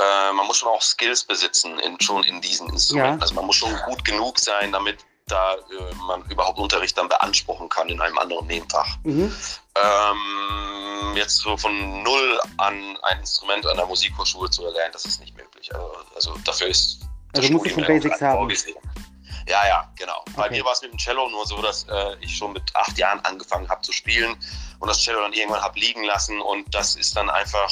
äh, 0.00 0.32
man 0.32 0.46
muss 0.46 0.58
schon 0.58 0.68
auch 0.68 0.82
Skills 0.82 1.24
besitzen, 1.24 1.78
in, 1.80 2.00
schon 2.00 2.24
in 2.24 2.40
diesen 2.40 2.68
Instrumenten. 2.70 3.18
Ja. 3.18 3.22
Also 3.22 3.34
man 3.34 3.46
muss 3.46 3.56
schon 3.56 3.74
gut 3.86 4.04
genug 4.04 4.38
sein, 4.38 4.72
damit 4.72 4.98
da 5.26 5.54
äh, 5.54 5.94
man 6.06 6.24
überhaupt 6.30 6.58
Unterricht 6.58 6.96
dann 6.98 7.08
beanspruchen 7.08 7.68
kann 7.68 7.88
in 7.88 8.00
einem 8.00 8.18
anderen 8.18 8.46
Nebenfach. 8.46 8.96
Mhm. 9.04 9.34
Ähm, 9.76 11.16
jetzt 11.16 11.36
so 11.38 11.56
von 11.56 12.02
null 12.02 12.40
an 12.58 12.98
ein 13.02 13.18
Instrument 13.20 13.66
an 13.66 13.76
der 13.76 13.86
Musikhochschule 13.86 14.50
zu 14.50 14.64
erlernen, 14.64 14.92
das 14.92 15.04
ist 15.04 15.20
nicht 15.20 15.36
möglich. 15.36 15.72
Also, 15.74 15.92
also 16.14 16.34
dafür 16.44 16.68
ist 16.68 17.00
das 17.32 17.44
Also 17.44 17.52
musst 17.52 17.66
du 17.66 17.70
schon 17.70 17.84
Studium 17.84 18.02
Basics 18.02 18.20
haben. 18.22 18.38
vorgesehen. 18.38 18.76
Ja, 19.48 19.66
ja, 19.66 19.92
genau. 19.96 20.24
Bei 20.36 20.46
Okay. 20.46 20.58
mir 20.58 20.64
war 20.64 20.72
es 20.72 20.82
mit 20.82 20.92
dem 20.92 20.98
Cello 20.98 21.28
nur 21.28 21.46
so, 21.46 21.60
dass 21.62 21.84
äh, 21.88 22.16
ich 22.20 22.36
schon 22.36 22.52
mit 22.52 22.62
acht 22.74 22.96
Jahren 22.98 23.20
angefangen 23.24 23.68
habe 23.68 23.82
zu 23.82 23.92
spielen 23.92 24.36
und 24.80 24.88
das 24.88 24.98
Cello 25.00 25.20
dann 25.20 25.32
irgendwann 25.32 25.62
habe 25.62 25.78
liegen 25.78 26.04
lassen 26.04 26.40
und 26.40 26.72
das 26.74 26.96
ist 26.96 27.16
dann 27.16 27.30
einfach 27.30 27.70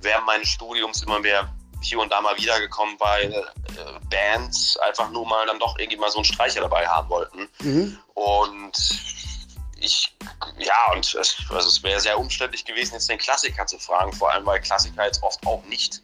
während 0.00 0.26
meines 0.26 0.48
Studiums 0.48 1.02
immer 1.02 1.18
mehr 1.20 1.48
hier 1.80 1.98
und 2.00 2.10
da 2.10 2.20
mal 2.20 2.36
wiedergekommen, 2.36 2.96
weil 2.98 3.32
äh, 3.32 4.06
Bands 4.10 4.76
einfach 4.78 5.10
nur 5.10 5.26
mal 5.26 5.46
dann 5.46 5.58
doch 5.58 5.78
irgendwie 5.78 5.98
mal 5.98 6.10
so 6.10 6.18
einen 6.18 6.24
Streicher 6.24 6.60
dabei 6.60 6.86
haben 6.86 7.08
wollten. 7.08 7.48
Mhm. 7.60 7.98
Und 8.14 8.72
ich, 9.80 10.14
ja, 10.58 10.92
und 10.92 11.04
es, 11.14 11.36
also 11.50 11.68
es 11.68 11.82
wäre 11.82 12.00
sehr 12.00 12.18
umständlich 12.18 12.64
gewesen, 12.64 12.94
jetzt 12.94 13.08
den 13.08 13.18
Klassiker 13.18 13.66
zu 13.66 13.78
fragen, 13.78 14.12
vor 14.12 14.30
allem 14.30 14.44
weil 14.44 14.60
Klassiker 14.60 15.04
jetzt 15.04 15.22
oft 15.22 15.46
auch 15.46 15.62
nicht 15.64 16.02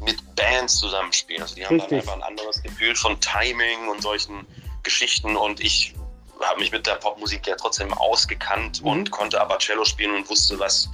mit 0.00 0.34
Bands 0.34 0.78
zusammenspielen. 0.78 1.42
Also 1.42 1.54
die 1.54 1.66
haben 1.66 1.78
dann 1.78 1.90
einfach 1.90 2.14
ein 2.14 2.22
anderes 2.22 2.62
Gefühl 2.62 2.96
von 2.96 3.20
Timing 3.20 3.88
und 3.88 4.02
solchen 4.02 4.46
Geschichten 4.82 5.36
und 5.36 5.60
ich 5.60 5.94
habe 6.40 6.58
mich 6.58 6.72
mit 6.72 6.86
der 6.86 6.96
Popmusik 6.96 7.46
ja 7.46 7.54
trotzdem 7.54 7.92
ausgekannt 7.92 8.82
Mhm. 8.82 8.88
und 8.88 9.10
konnte 9.10 9.40
aber 9.40 9.58
Cello 9.58 9.84
spielen 9.84 10.14
und 10.14 10.28
wusste, 10.28 10.58
was, 10.58 10.88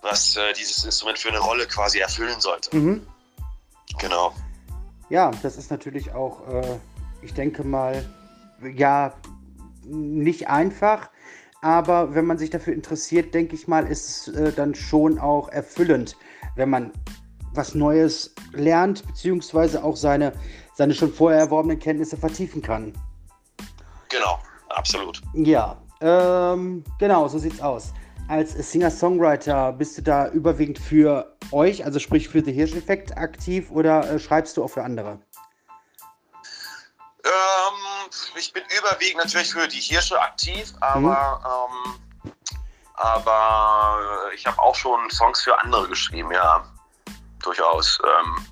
was 0.00 0.36
äh, 0.36 0.52
dieses 0.54 0.84
Instrument 0.84 1.18
für 1.18 1.28
eine 1.28 1.40
Rolle 1.40 1.66
quasi 1.66 1.98
erfüllen 1.98 2.40
sollte. 2.40 2.74
Mhm. 2.74 3.06
Genau. 3.98 4.32
Ja, 5.08 5.30
das 5.42 5.56
ist 5.56 5.70
natürlich 5.70 6.12
auch, 6.14 6.46
äh, 6.48 6.78
ich 7.20 7.34
denke 7.34 7.64
mal, 7.64 8.04
ja, 8.74 9.12
nicht 9.84 10.48
einfach, 10.48 11.10
aber 11.60 12.14
wenn 12.14 12.26
man 12.26 12.38
sich 12.38 12.50
dafür 12.50 12.72
interessiert, 12.72 13.34
denke 13.34 13.54
ich 13.54 13.68
mal, 13.68 13.86
ist 13.86 14.28
es 14.28 14.34
äh, 14.34 14.52
dann 14.52 14.74
schon 14.74 15.18
auch 15.18 15.48
erfüllend, 15.48 16.16
wenn 16.56 16.70
man 16.70 16.92
was 17.54 17.74
Neues 17.74 18.34
lernt, 18.52 19.06
beziehungsweise 19.06 19.84
auch 19.84 19.96
seine, 19.96 20.32
seine 20.74 20.94
schon 20.94 21.12
vorher 21.12 21.40
erworbenen 21.40 21.78
Kenntnisse 21.78 22.16
vertiefen 22.16 22.62
kann. 22.62 22.92
Genau, 24.08 24.38
absolut. 24.70 25.20
Ja, 25.34 25.76
ähm, 26.00 26.82
genau, 26.98 27.28
so 27.28 27.38
sieht's 27.38 27.60
aus. 27.60 27.92
Als 28.32 28.52
Singer-Songwriter 28.52 29.72
bist 29.72 29.98
du 29.98 30.02
da 30.02 30.28
überwiegend 30.28 30.78
für 30.78 31.36
euch, 31.50 31.84
also 31.84 31.98
sprich 31.98 32.30
für 32.30 32.42
The 32.42 32.50
Hirsch-Effekt 32.50 33.18
aktiv 33.18 33.70
oder 33.70 34.08
äh, 34.10 34.18
schreibst 34.18 34.56
du 34.56 34.64
auch 34.64 34.68
für 34.68 34.82
andere? 34.82 35.18
Ähm, 37.24 38.08
ich 38.38 38.50
bin 38.54 38.62
überwiegend 38.78 39.22
natürlich 39.22 39.52
für 39.52 39.68
die 39.68 39.80
Hirsche 39.80 40.18
aktiv, 40.18 40.72
aber, 40.80 41.68
ähm, 41.84 42.00
aber 42.94 43.98
ich 44.34 44.46
habe 44.46 44.58
auch 44.62 44.76
schon 44.76 45.10
Songs 45.10 45.42
für 45.42 45.60
andere 45.60 45.86
geschrieben, 45.88 46.32
ja. 46.32 46.64
Durchaus. 47.42 48.00
Ähm, 48.02 48.46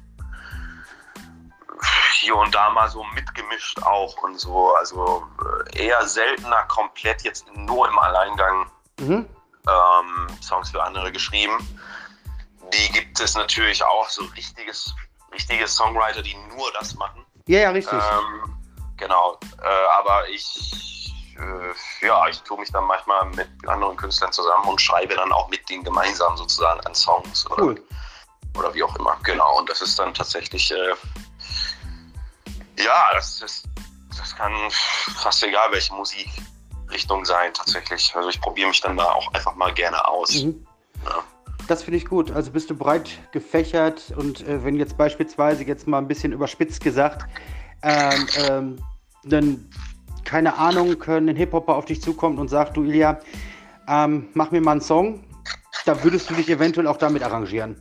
hier 2.16 2.37
und 2.37 2.54
da 2.54 2.68
mal 2.68 2.90
so 2.90 3.02
mitgemischt 3.14 3.82
auch 3.82 4.14
und 4.25 4.38
so. 4.38 4.75
Also 4.75 5.26
äh, 5.72 5.87
eher 5.87 6.06
seltener 6.06 6.64
komplett 6.64 7.22
jetzt 7.22 7.46
nur 7.54 7.88
im 7.88 7.99
Alleingang 7.99 8.70
Mhm. 9.00 9.26
Ähm, 9.69 10.26
Songs 10.43 10.71
für 10.71 10.83
andere 10.83 11.12
geschrieben. 11.12 11.57
Die 12.73 12.93
gibt 12.93 13.19
es 13.21 13.35
natürlich 13.35 13.83
auch, 13.83 14.09
so 14.09 14.25
richtiges, 14.37 14.95
richtige 15.33 15.67
Songwriter, 15.67 16.23
die 16.23 16.37
nur 16.57 16.73
das 16.73 16.95
machen. 16.95 17.25
Ja, 17.47 17.61
ja, 17.61 17.71
richtig. 17.71 17.99
Ähm, 17.99 18.57
genau, 18.97 19.38
äh, 19.62 19.99
aber 19.99 20.29
ich, 20.29 21.12
äh, 21.37 22.07
ja, 22.07 22.29
ich 22.29 22.40
tue 22.43 22.59
mich 22.59 22.71
dann 22.71 22.85
manchmal 22.85 23.26
mit 23.31 23.49
anderen 23.67 23.97
Künstlern 23.97 24.33
zusammen 24.33 24.69
und 24.69 24.81
schreibe 24.81 25.17
dann 25.17 25.33
auch 25.33 25.49
mit 25.49 25.69
denen 25.69 25.83
gemeinsam 25.83 26.37
sozusagen 26.37 26.81
an 26.87 26.95
Songs 26.95 27.50
oder, 27.50 27.62
cool. 27.62 27.85
oder 28.57 28.73
wie 28.75 28.83
auch 28.83 28.95
immer. 28.97 29.19
Genau, 29.25 29.59
und 29.59 29.69
das 29.69 29.81
ist 29.81 29.99
dann 29.99 30.14
tatsächlich, 30.14 30.71
äh, 30.71 30.95
ja, 32.79 33.11
das 33.14 33.43
ist, 33.43 33.64
das 34.17 34.37
kann 34.37 34.55
fast 34.71 35.43
egal 35.43 35.73
welche 35.73 35.93
Musikrichtung 36.90 37.25
sein 37.25 37.52
tatsächlich. 37.54 38.12
Also 38.14 38.28
ich 38.28 38.40
probiere 38.40 38.68
mich 38.68 38.80
dann 38.80 38.97
da 38.97 39.04
auch 39.04 39.32
einfach 39.32 39.54
mal 39.54 39.73
gerne 39.73 40.06
aus. 40.06 40.42
Mhm. 40.42 40.66
Ja. 41.04 41.23
das 41.68 41.82
finde 41.82 41.99
ich 41.99 42.06
gut. 42.06 42.30
Also 42.30 42.50
bist 42.50 42.68
du 42.68 42.76
breit 42.76 43.11
gefächert 43.32 44.12
und 44.16 44.47
äh, 44.47 44.64
wenn 44.64 44.76
jetzt 44.76 44.97
beispielsweise, 44.99 45.64
jetzt 45.64 45.87
mal 45.87 45.99
ein 45.99 46.09
bisschen 46.09 46.32
überspitzt 46.32 46.82
gesagt, 46.82 47.26
ähm, 47.82 48.26
ähm, 48.49 48.82
dann, 49.25 49.70
keine 50.25 50.59
Ahnung, 50.59 51.02
ein 51.06 51.37
Hip-Hopper 51.37 51.75
auf 51.75 51.87
dich 51.87 52.02
zukommt 52.02 52.38
und 52.38 52.49
sagt, 52.49 52.76
du 52.76 52.85
Ilja, 52.85 53.20
ähm, 53.88 54.28
mach 54.35 54.50
mir 54.50 54.61
mal 54.61 54.73
einen 54.73 54.80
Song, 54.80 55.25
da 55.87 56.02
würdest 56.04 56.28
du 56.28 56.35
dich 56.35 56.49
eventuell 56.50 56.87
auch 56.87 56.99
damit 56.99 57.23
arrangieren. 57.23 57.76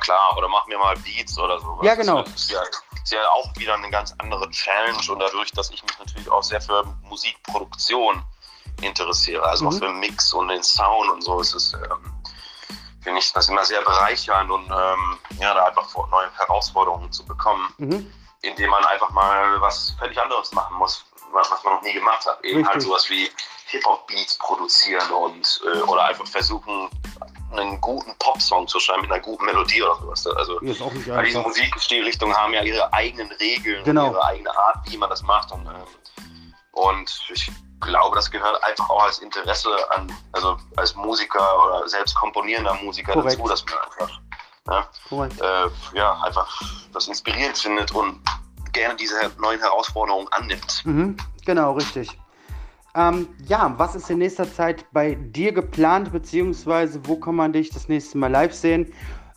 Klar, 0.00 0.36
oder 0.36 0.48
mach 0.48 0.66
mir 0.66 0.78
mal 0.78 0.96
Beats 0.96 1.38
oder 1.38 1.60
so. 1.60 1.78
Ja, 1.82 1.94
genau. 1.94 2.22
Das 2.22 2.34
ist 2.34 2.50
ja, 2.50 2.60
ist 3.02 3.12
ja 3.12 3.28
auch 3.30 3.54
wieder 3.56 3.74
eine 3.74 3.90
ganz 3.90 4.14
andere 4.18 4.48
Challenge 4.50 5.00
und 5.10 5.18
dadurch, 5.18 5.52
dass 5.52 5.70
ich 5.70 5.82
mich 5.82 5.98
natürlich 5.98 6.30
auch 6.30 6.42
sehr 6.42 6.60
für 6.60 6.84
Musikproduktion 7.02 8.22
interessiere, 8.82 9.42
also 9.44 9.64
mhm. 9.64 9.70
auch 9.70 9.78
für 9.78 9.88
Mix 9.90 10.32
und 10.32 10.48
den 10.48 10.62
Sound 10.62 11.10
und 11.10 11.22
so, 11.22 11.40
ist 11.40 11.54
es, 11.54 11.74
ähm, 11.74 12.14
finde 13.02 13.18
ich 13.18 13.32
das 13.32 13.48
immer 13.48 13.64
sehr 13.64 13.82
bereichernd 13.82 14.50
und 14.50 14.64
ähm, 14.66 15.18
ja, 15.38 15.54
da 15.54 15.66
einfach 15.66 15.88
neue 16.10 16.30
Herausforderungen 16.36 17.10
zu 17.12 17.24
bekommen, 17.24 17.72
mhm. 17.78 18.12
indem 18.42 18.70
man 18.70 18.84
einfach 18.86 19.10
mal 19.10 19.60
was 19.60 19.94
völlig 19.98 20.20
anderes 20.20 20.52
machen 20.52 20.76
muss, 20.76 21.04
was, 21.32 21.50
was 21.50 21.62
man 21.64 21.74
noch 21.74 21.82
nie 21.82 21.92
gemacht 21.92 22.26
hat. 22.26 22.42
Eben 22.44 22.66
halt 22.66 22.76
Richtig. 22.76 22.90
halt 22.90 23.00
sowas 23.06 23.10
wie 23.10 23.30
Hip-Hop-Beats 23.66 24.38
produzieren 24.38 25.10
und 25.10 25.60
äh, 25.64 25.80
oder 25.82 26.04
einfach 26.04 26.26
versuchen, 26.26 26.90
einen 27.52 27.80
guten 27.80 28.14
Popsong 28.18 28.68
zu 28.68 28.80
schreiben 28.80 29.02
mit 29.02 29.12
einer 29.12 29.20
guten 29.20 29.44
Melodie 29.44 29.82
oder 29.82 29.96
sowas. 29.96 30.26
Also 30.26 30.58
ist 30.60 30.80
auch 30.82 30.92
nicht 30.92 31.06
diese 31.26 31.40
Musikstilrichtungen 31.40 32.36
haben 32.36 32.52
ja 32.52 32.62
ihre 32.62 32.92
eigenen 32.92 33.30
Regeln, 33.32 33.84
genau. 33.84 34.10
ihre 34.10 34.24
eigene 34.24 34.50
Art, 34.56 34.78
wie 34.88 34.96
man 34.96 35.10
das 35.10 35.22
macht. 35.22 35.52
Und, 35.52 35.66
ähm, 35.66 36.54
und 36.72 37.30
ich 37.32 37.50
glaube, 37.80 38.16
das 38.16 38.30
gehört 38.30 38.62
einfach 38.64 38.88
auch 38.90 39.04
als 39.04 39.18
Interesse 39.18 39.70
an, 39.90 40.12
also 40.32 40.56
als 40.76 40.94
Musiker 40.94 41.64
oder 41.66 41.88
selbst 41.88 42.14
komponierender 42.14 42.74
Musiker 42.82 43.12
Korrekt. 43.12 43.38
dazu, 43.38 43.48
dass 43.48 43.64
man 43.64 43.78
einfach 43.78 44.20
ja, 44.68 45.64
äh, 45.64 45.70
ja, 45.94 46.20
einfach 46.22 46.62
das 46.92 47.08
inspirierend 47.08 47.56
findet 47.56 47.92
und 47.92 48.20
gerne 48.72 48.94
diese 48.96 49.16
neuen 49.38 49.60
Herausforderungen 49.60 50.28
annimmt. 50.30 50.82
Mhm, 50.84 51.16
genau, 51.44 51.72
richtig. 51.72 52.19
Ähm, 52.94 53.28
ja, 53.46 53.72
was 53.76 53.94
ist 53.94 54.10
in 54.10 54.18
nächster 54.18 54.52
Zeit 54.52 54.84
bei 54.92 55.14
dir 55.14 55.52
geplant, 55.52 56.12
beziehungsweise 56.12 57.00
wo 57.06 57.16
kann 57.16 57.36
man 57.36 57.52
dich 57.52 57.70
das 57.70 57.88
nächste 57.88 58.18
Mal 58.18 58.30
live 58.30 58.52
sehen? 58.52 58.92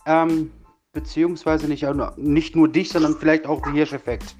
Ähm, 0.06 0.52
beziehungsweise 0.92 1.66
nicht, 1.66 1.84
nicht 2.16 2.56
nur 2.56 2.68
dich, 2.68 2.90
sondern 2.90 3.16
vielleicht 3.16 3.46
auch 3.46 3.62
den 3.62 3.74
Hirscheffekt. 3.74 4.34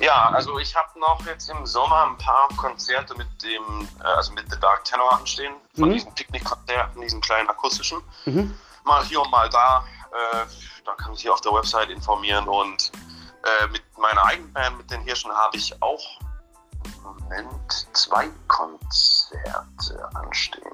Ja, 0.00 0.30
also 0.30 0.58
ich 0.58 0.74
habe 0.74 0.98
noch 0.98 1.24
jetzt 1.26 1.50
im 1.50 1.66
Sommer 1.66 2.08
ein 2.08 2.18
paar 2.18 2.48
Konzerte 2.56 3.14
mit 3.16 3.26
dem, 3.42 3.88
äh, 4.00 4.04
also 4.04 4.32
mit 4.32 4.50
The 4.50 4.58
Dark 4.58 4.84
Tenor 4.84 5.12
anstehen, 5.18 5.54
von 5.74 5.90
mhm. 5.90 5.94
diesen 5.94 6.14
Picknickkonzerten, 6.14 7.00
diesen 7.00 7.20
kleinen 7.20 7.48
akustischen. 7.48 7.98
Mhm. 8.24 8.54
Mal 8.84 9.04
hier 9.04 9.20
und 9.20 9.30
mal 9.30 9.48
da. 9.50 9.84
Äh, 10.10 10.46
da 10.84 10.94
kann 10.94 11.08
man 11.08 11.16
sich 11.16 11.28
auf 11.28 11.40
der 11.42 11.52
Website 11.52 11.90
informieren 11.90 12.48
und 12.48 12.90
äh, 13.44 13.66
mit 13.68 13.82
meiner 13.98 14.24
eigenen 14.24 14.52
Band, 14.52 14.78
mit 14.78 14.90
den 14.90 15.00
Hirschen, 15.02 15.30
habe 15.30 15.56
ich 15.56 15.80
auch 15.82 16.18
Moment 17.02 17.86
zwei 17.92 18.28
Konzerte 18.48 20.10
anstehen. 20.14 20.72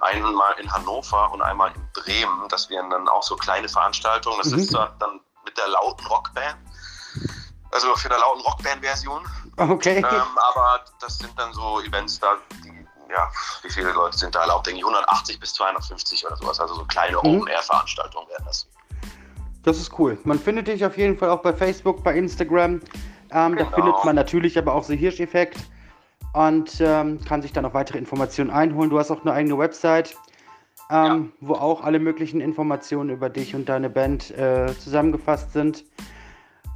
Einmal 0.00 0.54
in 0.60 0.72
Hannover 0.72 1.32
und 1.32 1.42
einmal 1.42 1.72
in 1.74 1.88
Bremen. 1.92 2.48
Das 2.48 2.68
wären 2.70 2.90
dann 2.90 3.08
auch 3.08 3.22
so 3.22 3.36
kleine 3.36 3.68
Veranstaltungen. 3.68 4.38
Das 4.38 4.52
mhm. 4.52 4.58
ist 4.58 4.74
dann 4.74 5.20
mit 5.44 5.56
der 5.56 5.68
lauten 5.68 6.06
Rockband. 6.06 6.56
Also 7.70 7.94
für 7.96 8.10
eine 8.10 8.20
lauten 8.20 8.42
Rockband-Version. 8.42 9.22
Okay. 9.56 9.98
Ähm, 9.98 10.38
aber 10.52 10.84
das 11.00 11.18
sind 11.18 11.32
dann 11.38 11.52
so 11.52 11.80
Events, 11.80 12.18
da 12.18 12.36
die, 12.64 12.86
ja, 13.10 13.30
wie 13.62 13.70
viele 13.70 13.92
Leute 13.92 14.16
sind 14.16 14.34
da 14.34 14.42
erlaubt? 14.42 14.66
Denke 14.66 14.78
ich 14.80 14.84
180 14.84 15.40
bis 15.40 15.54
250 15.54 16.26
oder 16.26 16.36
sowas. 16.36 16.60
Also 16.60 16.74
so 16.74 16.84
kleine 16.84 17.16
mhm. 17.22 17.40
Open-Air-Veranstaltungen 17.40 18.28
werden 18.28 18.44
das. 18.46 18.66
Das 19.62 19.78
ist 19.78 19.96
cool. 19.98 20.18
Man 20.24 20.38
findet 20.38 20.68
dich 20.68 20.84
auf 20.84 20.98
jeden 20.98 21.16
Fall 21.16 21.30
auch 21.30 21.40
bei 21.40 21.52
Facebook, 21.52 22.02
bei 22.02 22.14
Instagram. 22.14 22.80
Ähm, 23.32 23.56
genau. 23.56 23.70
Da 23.70 23.76
findet 23.76 24.04
man 24.04 24.16
natürlich 24.16 24.58
aber 24.58 24.74
auch 24.74 24.84
The 24.84 24.96
Hirsch-Effekt 24.96 25.58
und 26.34 26.80
ähm, 26.80 27.20
kann 27.24 27.42
sich 27.42 27.52
dann 27.52 27.64
noch 27.64 27.74
weitere 27.74 27.98
Informationen 27.98 28.50
einholen. 28.50 28.90
Du 28.90 28.98
hast 28.98 29.10
auch 29.10 29.22
eine 29.22 29.32
eigene 29.32 29.58
Website, 29.58 30.16
ähm, 30.90 31.32
ja. 31.40 31.48
wo 31.48 31.54
auch 31.54 31.82
alle 31.82 31.98
möglichen 31.98 32.40
Informationen 32.40 33.10
über 33.10 33.28
dich 33.28 33.54
und 33.54 33.68
deine 33.68 33.90
Band 33.90 34.30
äh, 34.36 34.74
zusammengefasst 34.78 35.52
sind. 35.52 35.84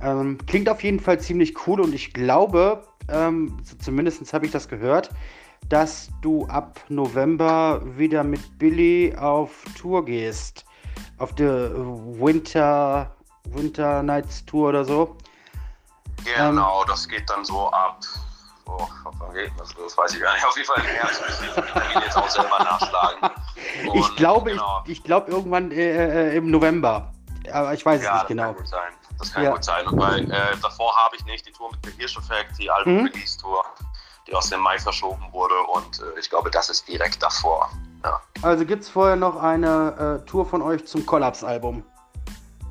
Ähm, 0.02 0.38
klingt 0.46 0.68
auf 0.68 0.82
jeden 0.82 1.00
Fall 1.00 1.20
ziemlich 1.20 1.66
cool 1.66 1.80
und 1.80 1.94
ich 1.94 2.12
glaube, 2.12 2.82
ähm, 3.10 3.56
zumindest 3.78 4.32
habe 4.32 4.46
ich 4.46 4.52
das 4.52 4.68
gehört, 4.68 5.10
dass 5.68 6.10
du 6.22 6.46
ab 6.46 6.80
November 6.88 7.82
wieder 7.96 8.22
mit 8.22 8.58
Billy 8.58 9.14
auf 9.16 9.64
Tour 9.78 10.04
gehst. 10.04 10.64
Auf 11.18 11.34
der 11.34 11.72
Winter, 11.74 13.14
Winter 13.54 14.02
Nights 14.02 14.44
Tour 14.44 14.68
oder 14.68 14.84
so. 14.84 15.16
Genau, 16.34 16.84
das 16.84 17.08
geht 17.08 17.28
dann 17.30 17.44
so 17.44 17.70
ab 17.70 18.00
Oh, 18.68 18.88
wann 19.18 19.32
geht 19.32 19.52
das? 19.58 19.74
Das 19.74 19.96
weiß 19.96 20.14
ich 20.14 20.20
gar 20.20 20.34
nicht. 20.34 20.44
Auf 20.44 20.56
jeden 20.56 20.66
Fall 20.66 20.80
im 20.80 20.86
Herbst 20.86 21.22
müsste 21.24 21.44
ich 21.46 22.04
jetzt 22.04 22.16
auch 22.16 22.28
selber 22.28 22.58
nachschlagen. 22.58 23.30
Und, 23.88 23.96
ich 23.96 24.16
glaube, 24.16 24.50
genau. 24.50 24.82
ich, 24.84 24.92
ich 24.92 25.04
glaube 25.04 25.30
irgendwann 25.30 25.70
äh, 25.70 26.32
äh, 26.32 26.36
im 26.36 26.50
November. 26.50 27.12
Aber 27.52 27.74
ich 27.74 27.86
weiß 27.86 28.02
ja, 28.02 28.08
es 28.08 28.14
nicht 28.22 28.28
genau. 28.28 28.52
Kann 28.52 28.56
gut 28.56 28.68
sein. 28.68 28.92
Das 29.18 29.32
kann 29.32 29.44
ja. 29.44 29.50
gut 29.52 29.64
sein. 29.64 29.86
Und 29.86 30.00
weil 30.00 30.30
äh, 30.30 30.56
davor 30.60 30.94
habe 30.96 31.14
ich 31.16 31.24
nicht 31.26 31.46
die 31.46 31.52
Tour 31.52 31.70
mit 31.70 31.84
der 31.84 31.92
Hirscheffekt, 31.92 32.58
die 32.58 32.68
Album-Release-Tour, 32.68 33.62
mhm. 33.62 33.86
die 34.26 34.34
aus 34.34 34.50
dem 34.50 34.60
Mai 34.60 34.78
verschoben 34.78 35.24
wurde. 35.32 35.54
Und 35.72 36.00
äh, 36.00 36.18
ich 36.18 36.28
glaube, 36.28 36.50
das 36.50 36.68
ist 36.68 36.88
direkt 36.88 37.22
davor. 37.22 37.70
Ja. 38.02 38.20
Also 38.42 38.66
gibt 38.66 38.82
es 38.82 38.88
vorher 38.88 39.16
noch 39.16 39.36
eine 39.36 40.20
äh, 40.22 40.26
Tour 40.28 40.44
von 40.44 40.60
euch 40.60 40.84
zum 40.86 41.06
Collapse-Album? 41.06 41.84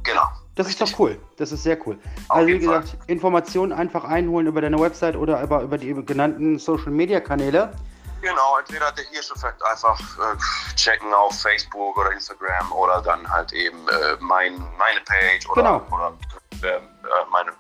Genau. 0.04 0.28
Das 0.56 0.68
ist 0.68 0.82
doch 0.82 1.00
cool. 1.00 1.20
Das 1.36 1.52
ist 1.52 1.64
sehr 1.64 1.78
cool. 1.86 2.00
Also 2.30 2.48
wie 2.48 2.60
gesagt, 2.60 2.90
Fall. 2.90 3.00
Informationen 3.08 3.74
einfach 3.74 4.06
einholen 4.06 4.48
über 4.48 4.62
deine 4.62 4.80
Website 4.80 5.16
oder 5.18 5.42
über, 5.44 5.62
über 5.62 5.78
die 5.78 5.94
genannten 6.06 6.58
Social 6.60 6.92
Media 6.92 7.20
Kanäle. 7.20 7.74
Genau, 8.22 8.58
entweder 8.58 8.92
der 8.94 9.04
Hirscheffekt 9.06 9.64
einfach 9.66 10.00
äh, 10.18 10.76
checken 10.76 11.14
auf 11.14 11.40
Facebook 11.40 11.98
oder 11.98 12.12
Instagram 12.14 12.72
oder 12.72 13.02
dann 13.02 13.30
halt 13.30 13.54
eben 13.54 13.88
äh, 13.88 14.16
mein, 14.20 14.58
meine 14.78 15.02
Page 15.06 15.48
oder, 15.50 15.62
genau. 15.62 15.86
oder 15.92 16.14
äh, 16.64 16.80
meine, 17.30 17.52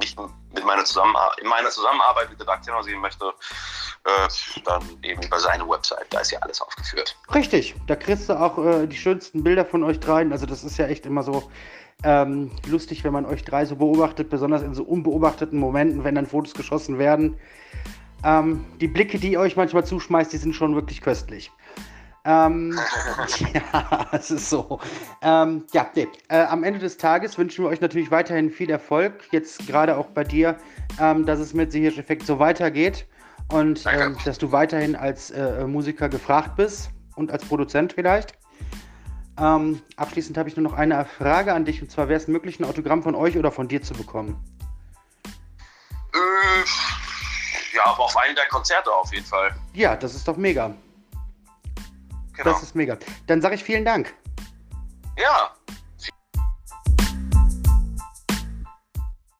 nicht 0.00 0.18
mit 0.54 0.64
meiner 0.64 0.84
Zusammenarbeit, 0.84 1.38
in 1.38 1.48
meiner 1.48 1.70
Zusammenarbeit 1.70 2.30
mit 2.30 2.38
der 2.38 2.46
Redaktion 2.46 2.82
sehen 2.82 3.00
möchte, 3.00 3.32
äh, 4.04 4.62
dann 4.64 4.82
eben 5.02 5.22
über 5.22 5.38
seine 5.38 5.68
Website. 5.68 6.06
Da 6.10 6.20
ist 6.20 6.32
ja 6.32 6.38
alles 6.40 6.60
aufgeführt. 6.60 7.16
Richtig, 7.34 7.74
da 7.86 7.96
kriegst 7.96 8.28
du 8.28 8.34
auch 8.34 8.58
äh, 8.58 8.86
die 8.86 8.96
schönsten 8.96 9.42
Bilder 9.42 9.64
von 9.64 9.84
euch 9.84 10.00
dreien. 10.00 10.32
Also 10.32 10.46
das 10.46 10.64
ist 10.64 10.78
ja 10.78 10.86
echt 10.86 11.06
immer 11.06 11.22
so 11.22 11.50
ähm, 12.04 12.50
lustig, 12.66 13.04
wenn 13.04 13.12
man 13.12 13.26
euch 13.26 13.44
drei 13.44 13.64
so 13.64 13.76
beobachtet, 13.76 14.30
besonders 14.30 14.62
in 14.62 14.74
so 14.74 14.82
unbeobachteten 14.82 15.58
Momenten, 15.58 16.04
wenn 16.04 16.14
dann 16.14 16.26
Fotos 16.26 16.54
geschossen 16.54 16.98
werden. 16.98 17.38
Ähm, 18.24 18.64
die 18.80 18.88
Blicke, 18.88 19.18
die 19.18 19.32
ihr 19.32 19.40
euch 19.40 19.56
manchmal 19.56 19.84
zuschmeißt, 19.84 20.32
die 20.32 20.36
sind 20.36 20.54
schon 20.54 20.74
wirklich 20.74 21.00
köstlich. 21.00 21.50
Ähm, 22.24 22.78
ja, 23.54 24.06
es 24.12 24.30
ist 24.30 24.50
so. 24.50 24.80
Ähm, 25.22 25.64
ja, 25.72 25.90
nee. 25.94 26.08
Äh, 26.28 26.44
am 26.44 26.64
Ende 26.64 26.78
des 26.78 26.96
Tages 26.96 27.36
wünschen 27.38 27.64
wir 27.64 27.70
euch 27.70 27.80
natürlich 27.80 28.10
weiterhin 28.10 28.50
viel 28.50 28.70
Erfolg. 28.70 29.24
Jetzt 29.32 29.66
gerade 29.66 29.96
auch 29.96 30.06
bei 30.06 30.24
dir, 30.24 30.56
ähm, 31.00 31.26
dass 31.26 31.38
es 31.38 31.54
mit 31.54 31.72
Sicherheitseffekt 31.72 32.26
so 32.26 32.38
weitergeht 32.38 33.06
und 33.50 33.84
ähm, 33.86 34.16
dass 34.24 34.38
du 34.38 34.52
weiterhin 34.52 34.94
als 34.96 35.30
äh, 35.30 35.66
Musiker 35.66 36.08
gefragt 36.08 36.56
bist 36.56 36.90
und 37.16 37.30
als 37.30 37.44
Produzent 37.44 37.92
vielleicht. 37.92 38.34
Ähm, 39.38 39.80
abschließend 39.96 40.36
habe 40.36 40.48
ich 40.48 40.56
nur 40.56 40.64
noch 40.64 40.74
eine 40.74 41.04
Frage 41.04 41.52
an 41.54 41.64
dich 41.64 41.82
und 41.82 41.90
zwar: 41.90 42.08
Wäre 42.08 42.20
es 42.20 42.28
möglich, 42.28 42.60
ein 42.60 42.64
Autogramm 42.64 43.02
von 43.02 43.14
euch 43.14 43.36
oder 43.36 43.50
von 43.50 43.66
dir 43.66 43.82
zu 43.82 43.94
bekommen? 43.94 44.36
Äh, 46.14 47.76
ja, 47.76 47.86
aber 47.86 48.04
auf 48.04 48.16
einem 48.16 48.36
der 48.36 48.46
Konzerte 48.48 48.92
auf 48.92 49.12
jeden 49.12 49.26
Fall. 49.26 49.54
Ja, 49.72 49.96
das 49.96 50.14
ist 50.14 50.28
doch 50.28 50.36
mega. 50.36 50.74
Genau. 52.34 52.52
Das 52.52 52.62
ist 52.62 52.74
mega. 52.74 52.96
Dann 53.26 53.40
sage 53.40 53.54
ich 53.54 53.64
vielen 53.64 53.84
Dank. 53.84 54.14
Ja, 55.18 55.54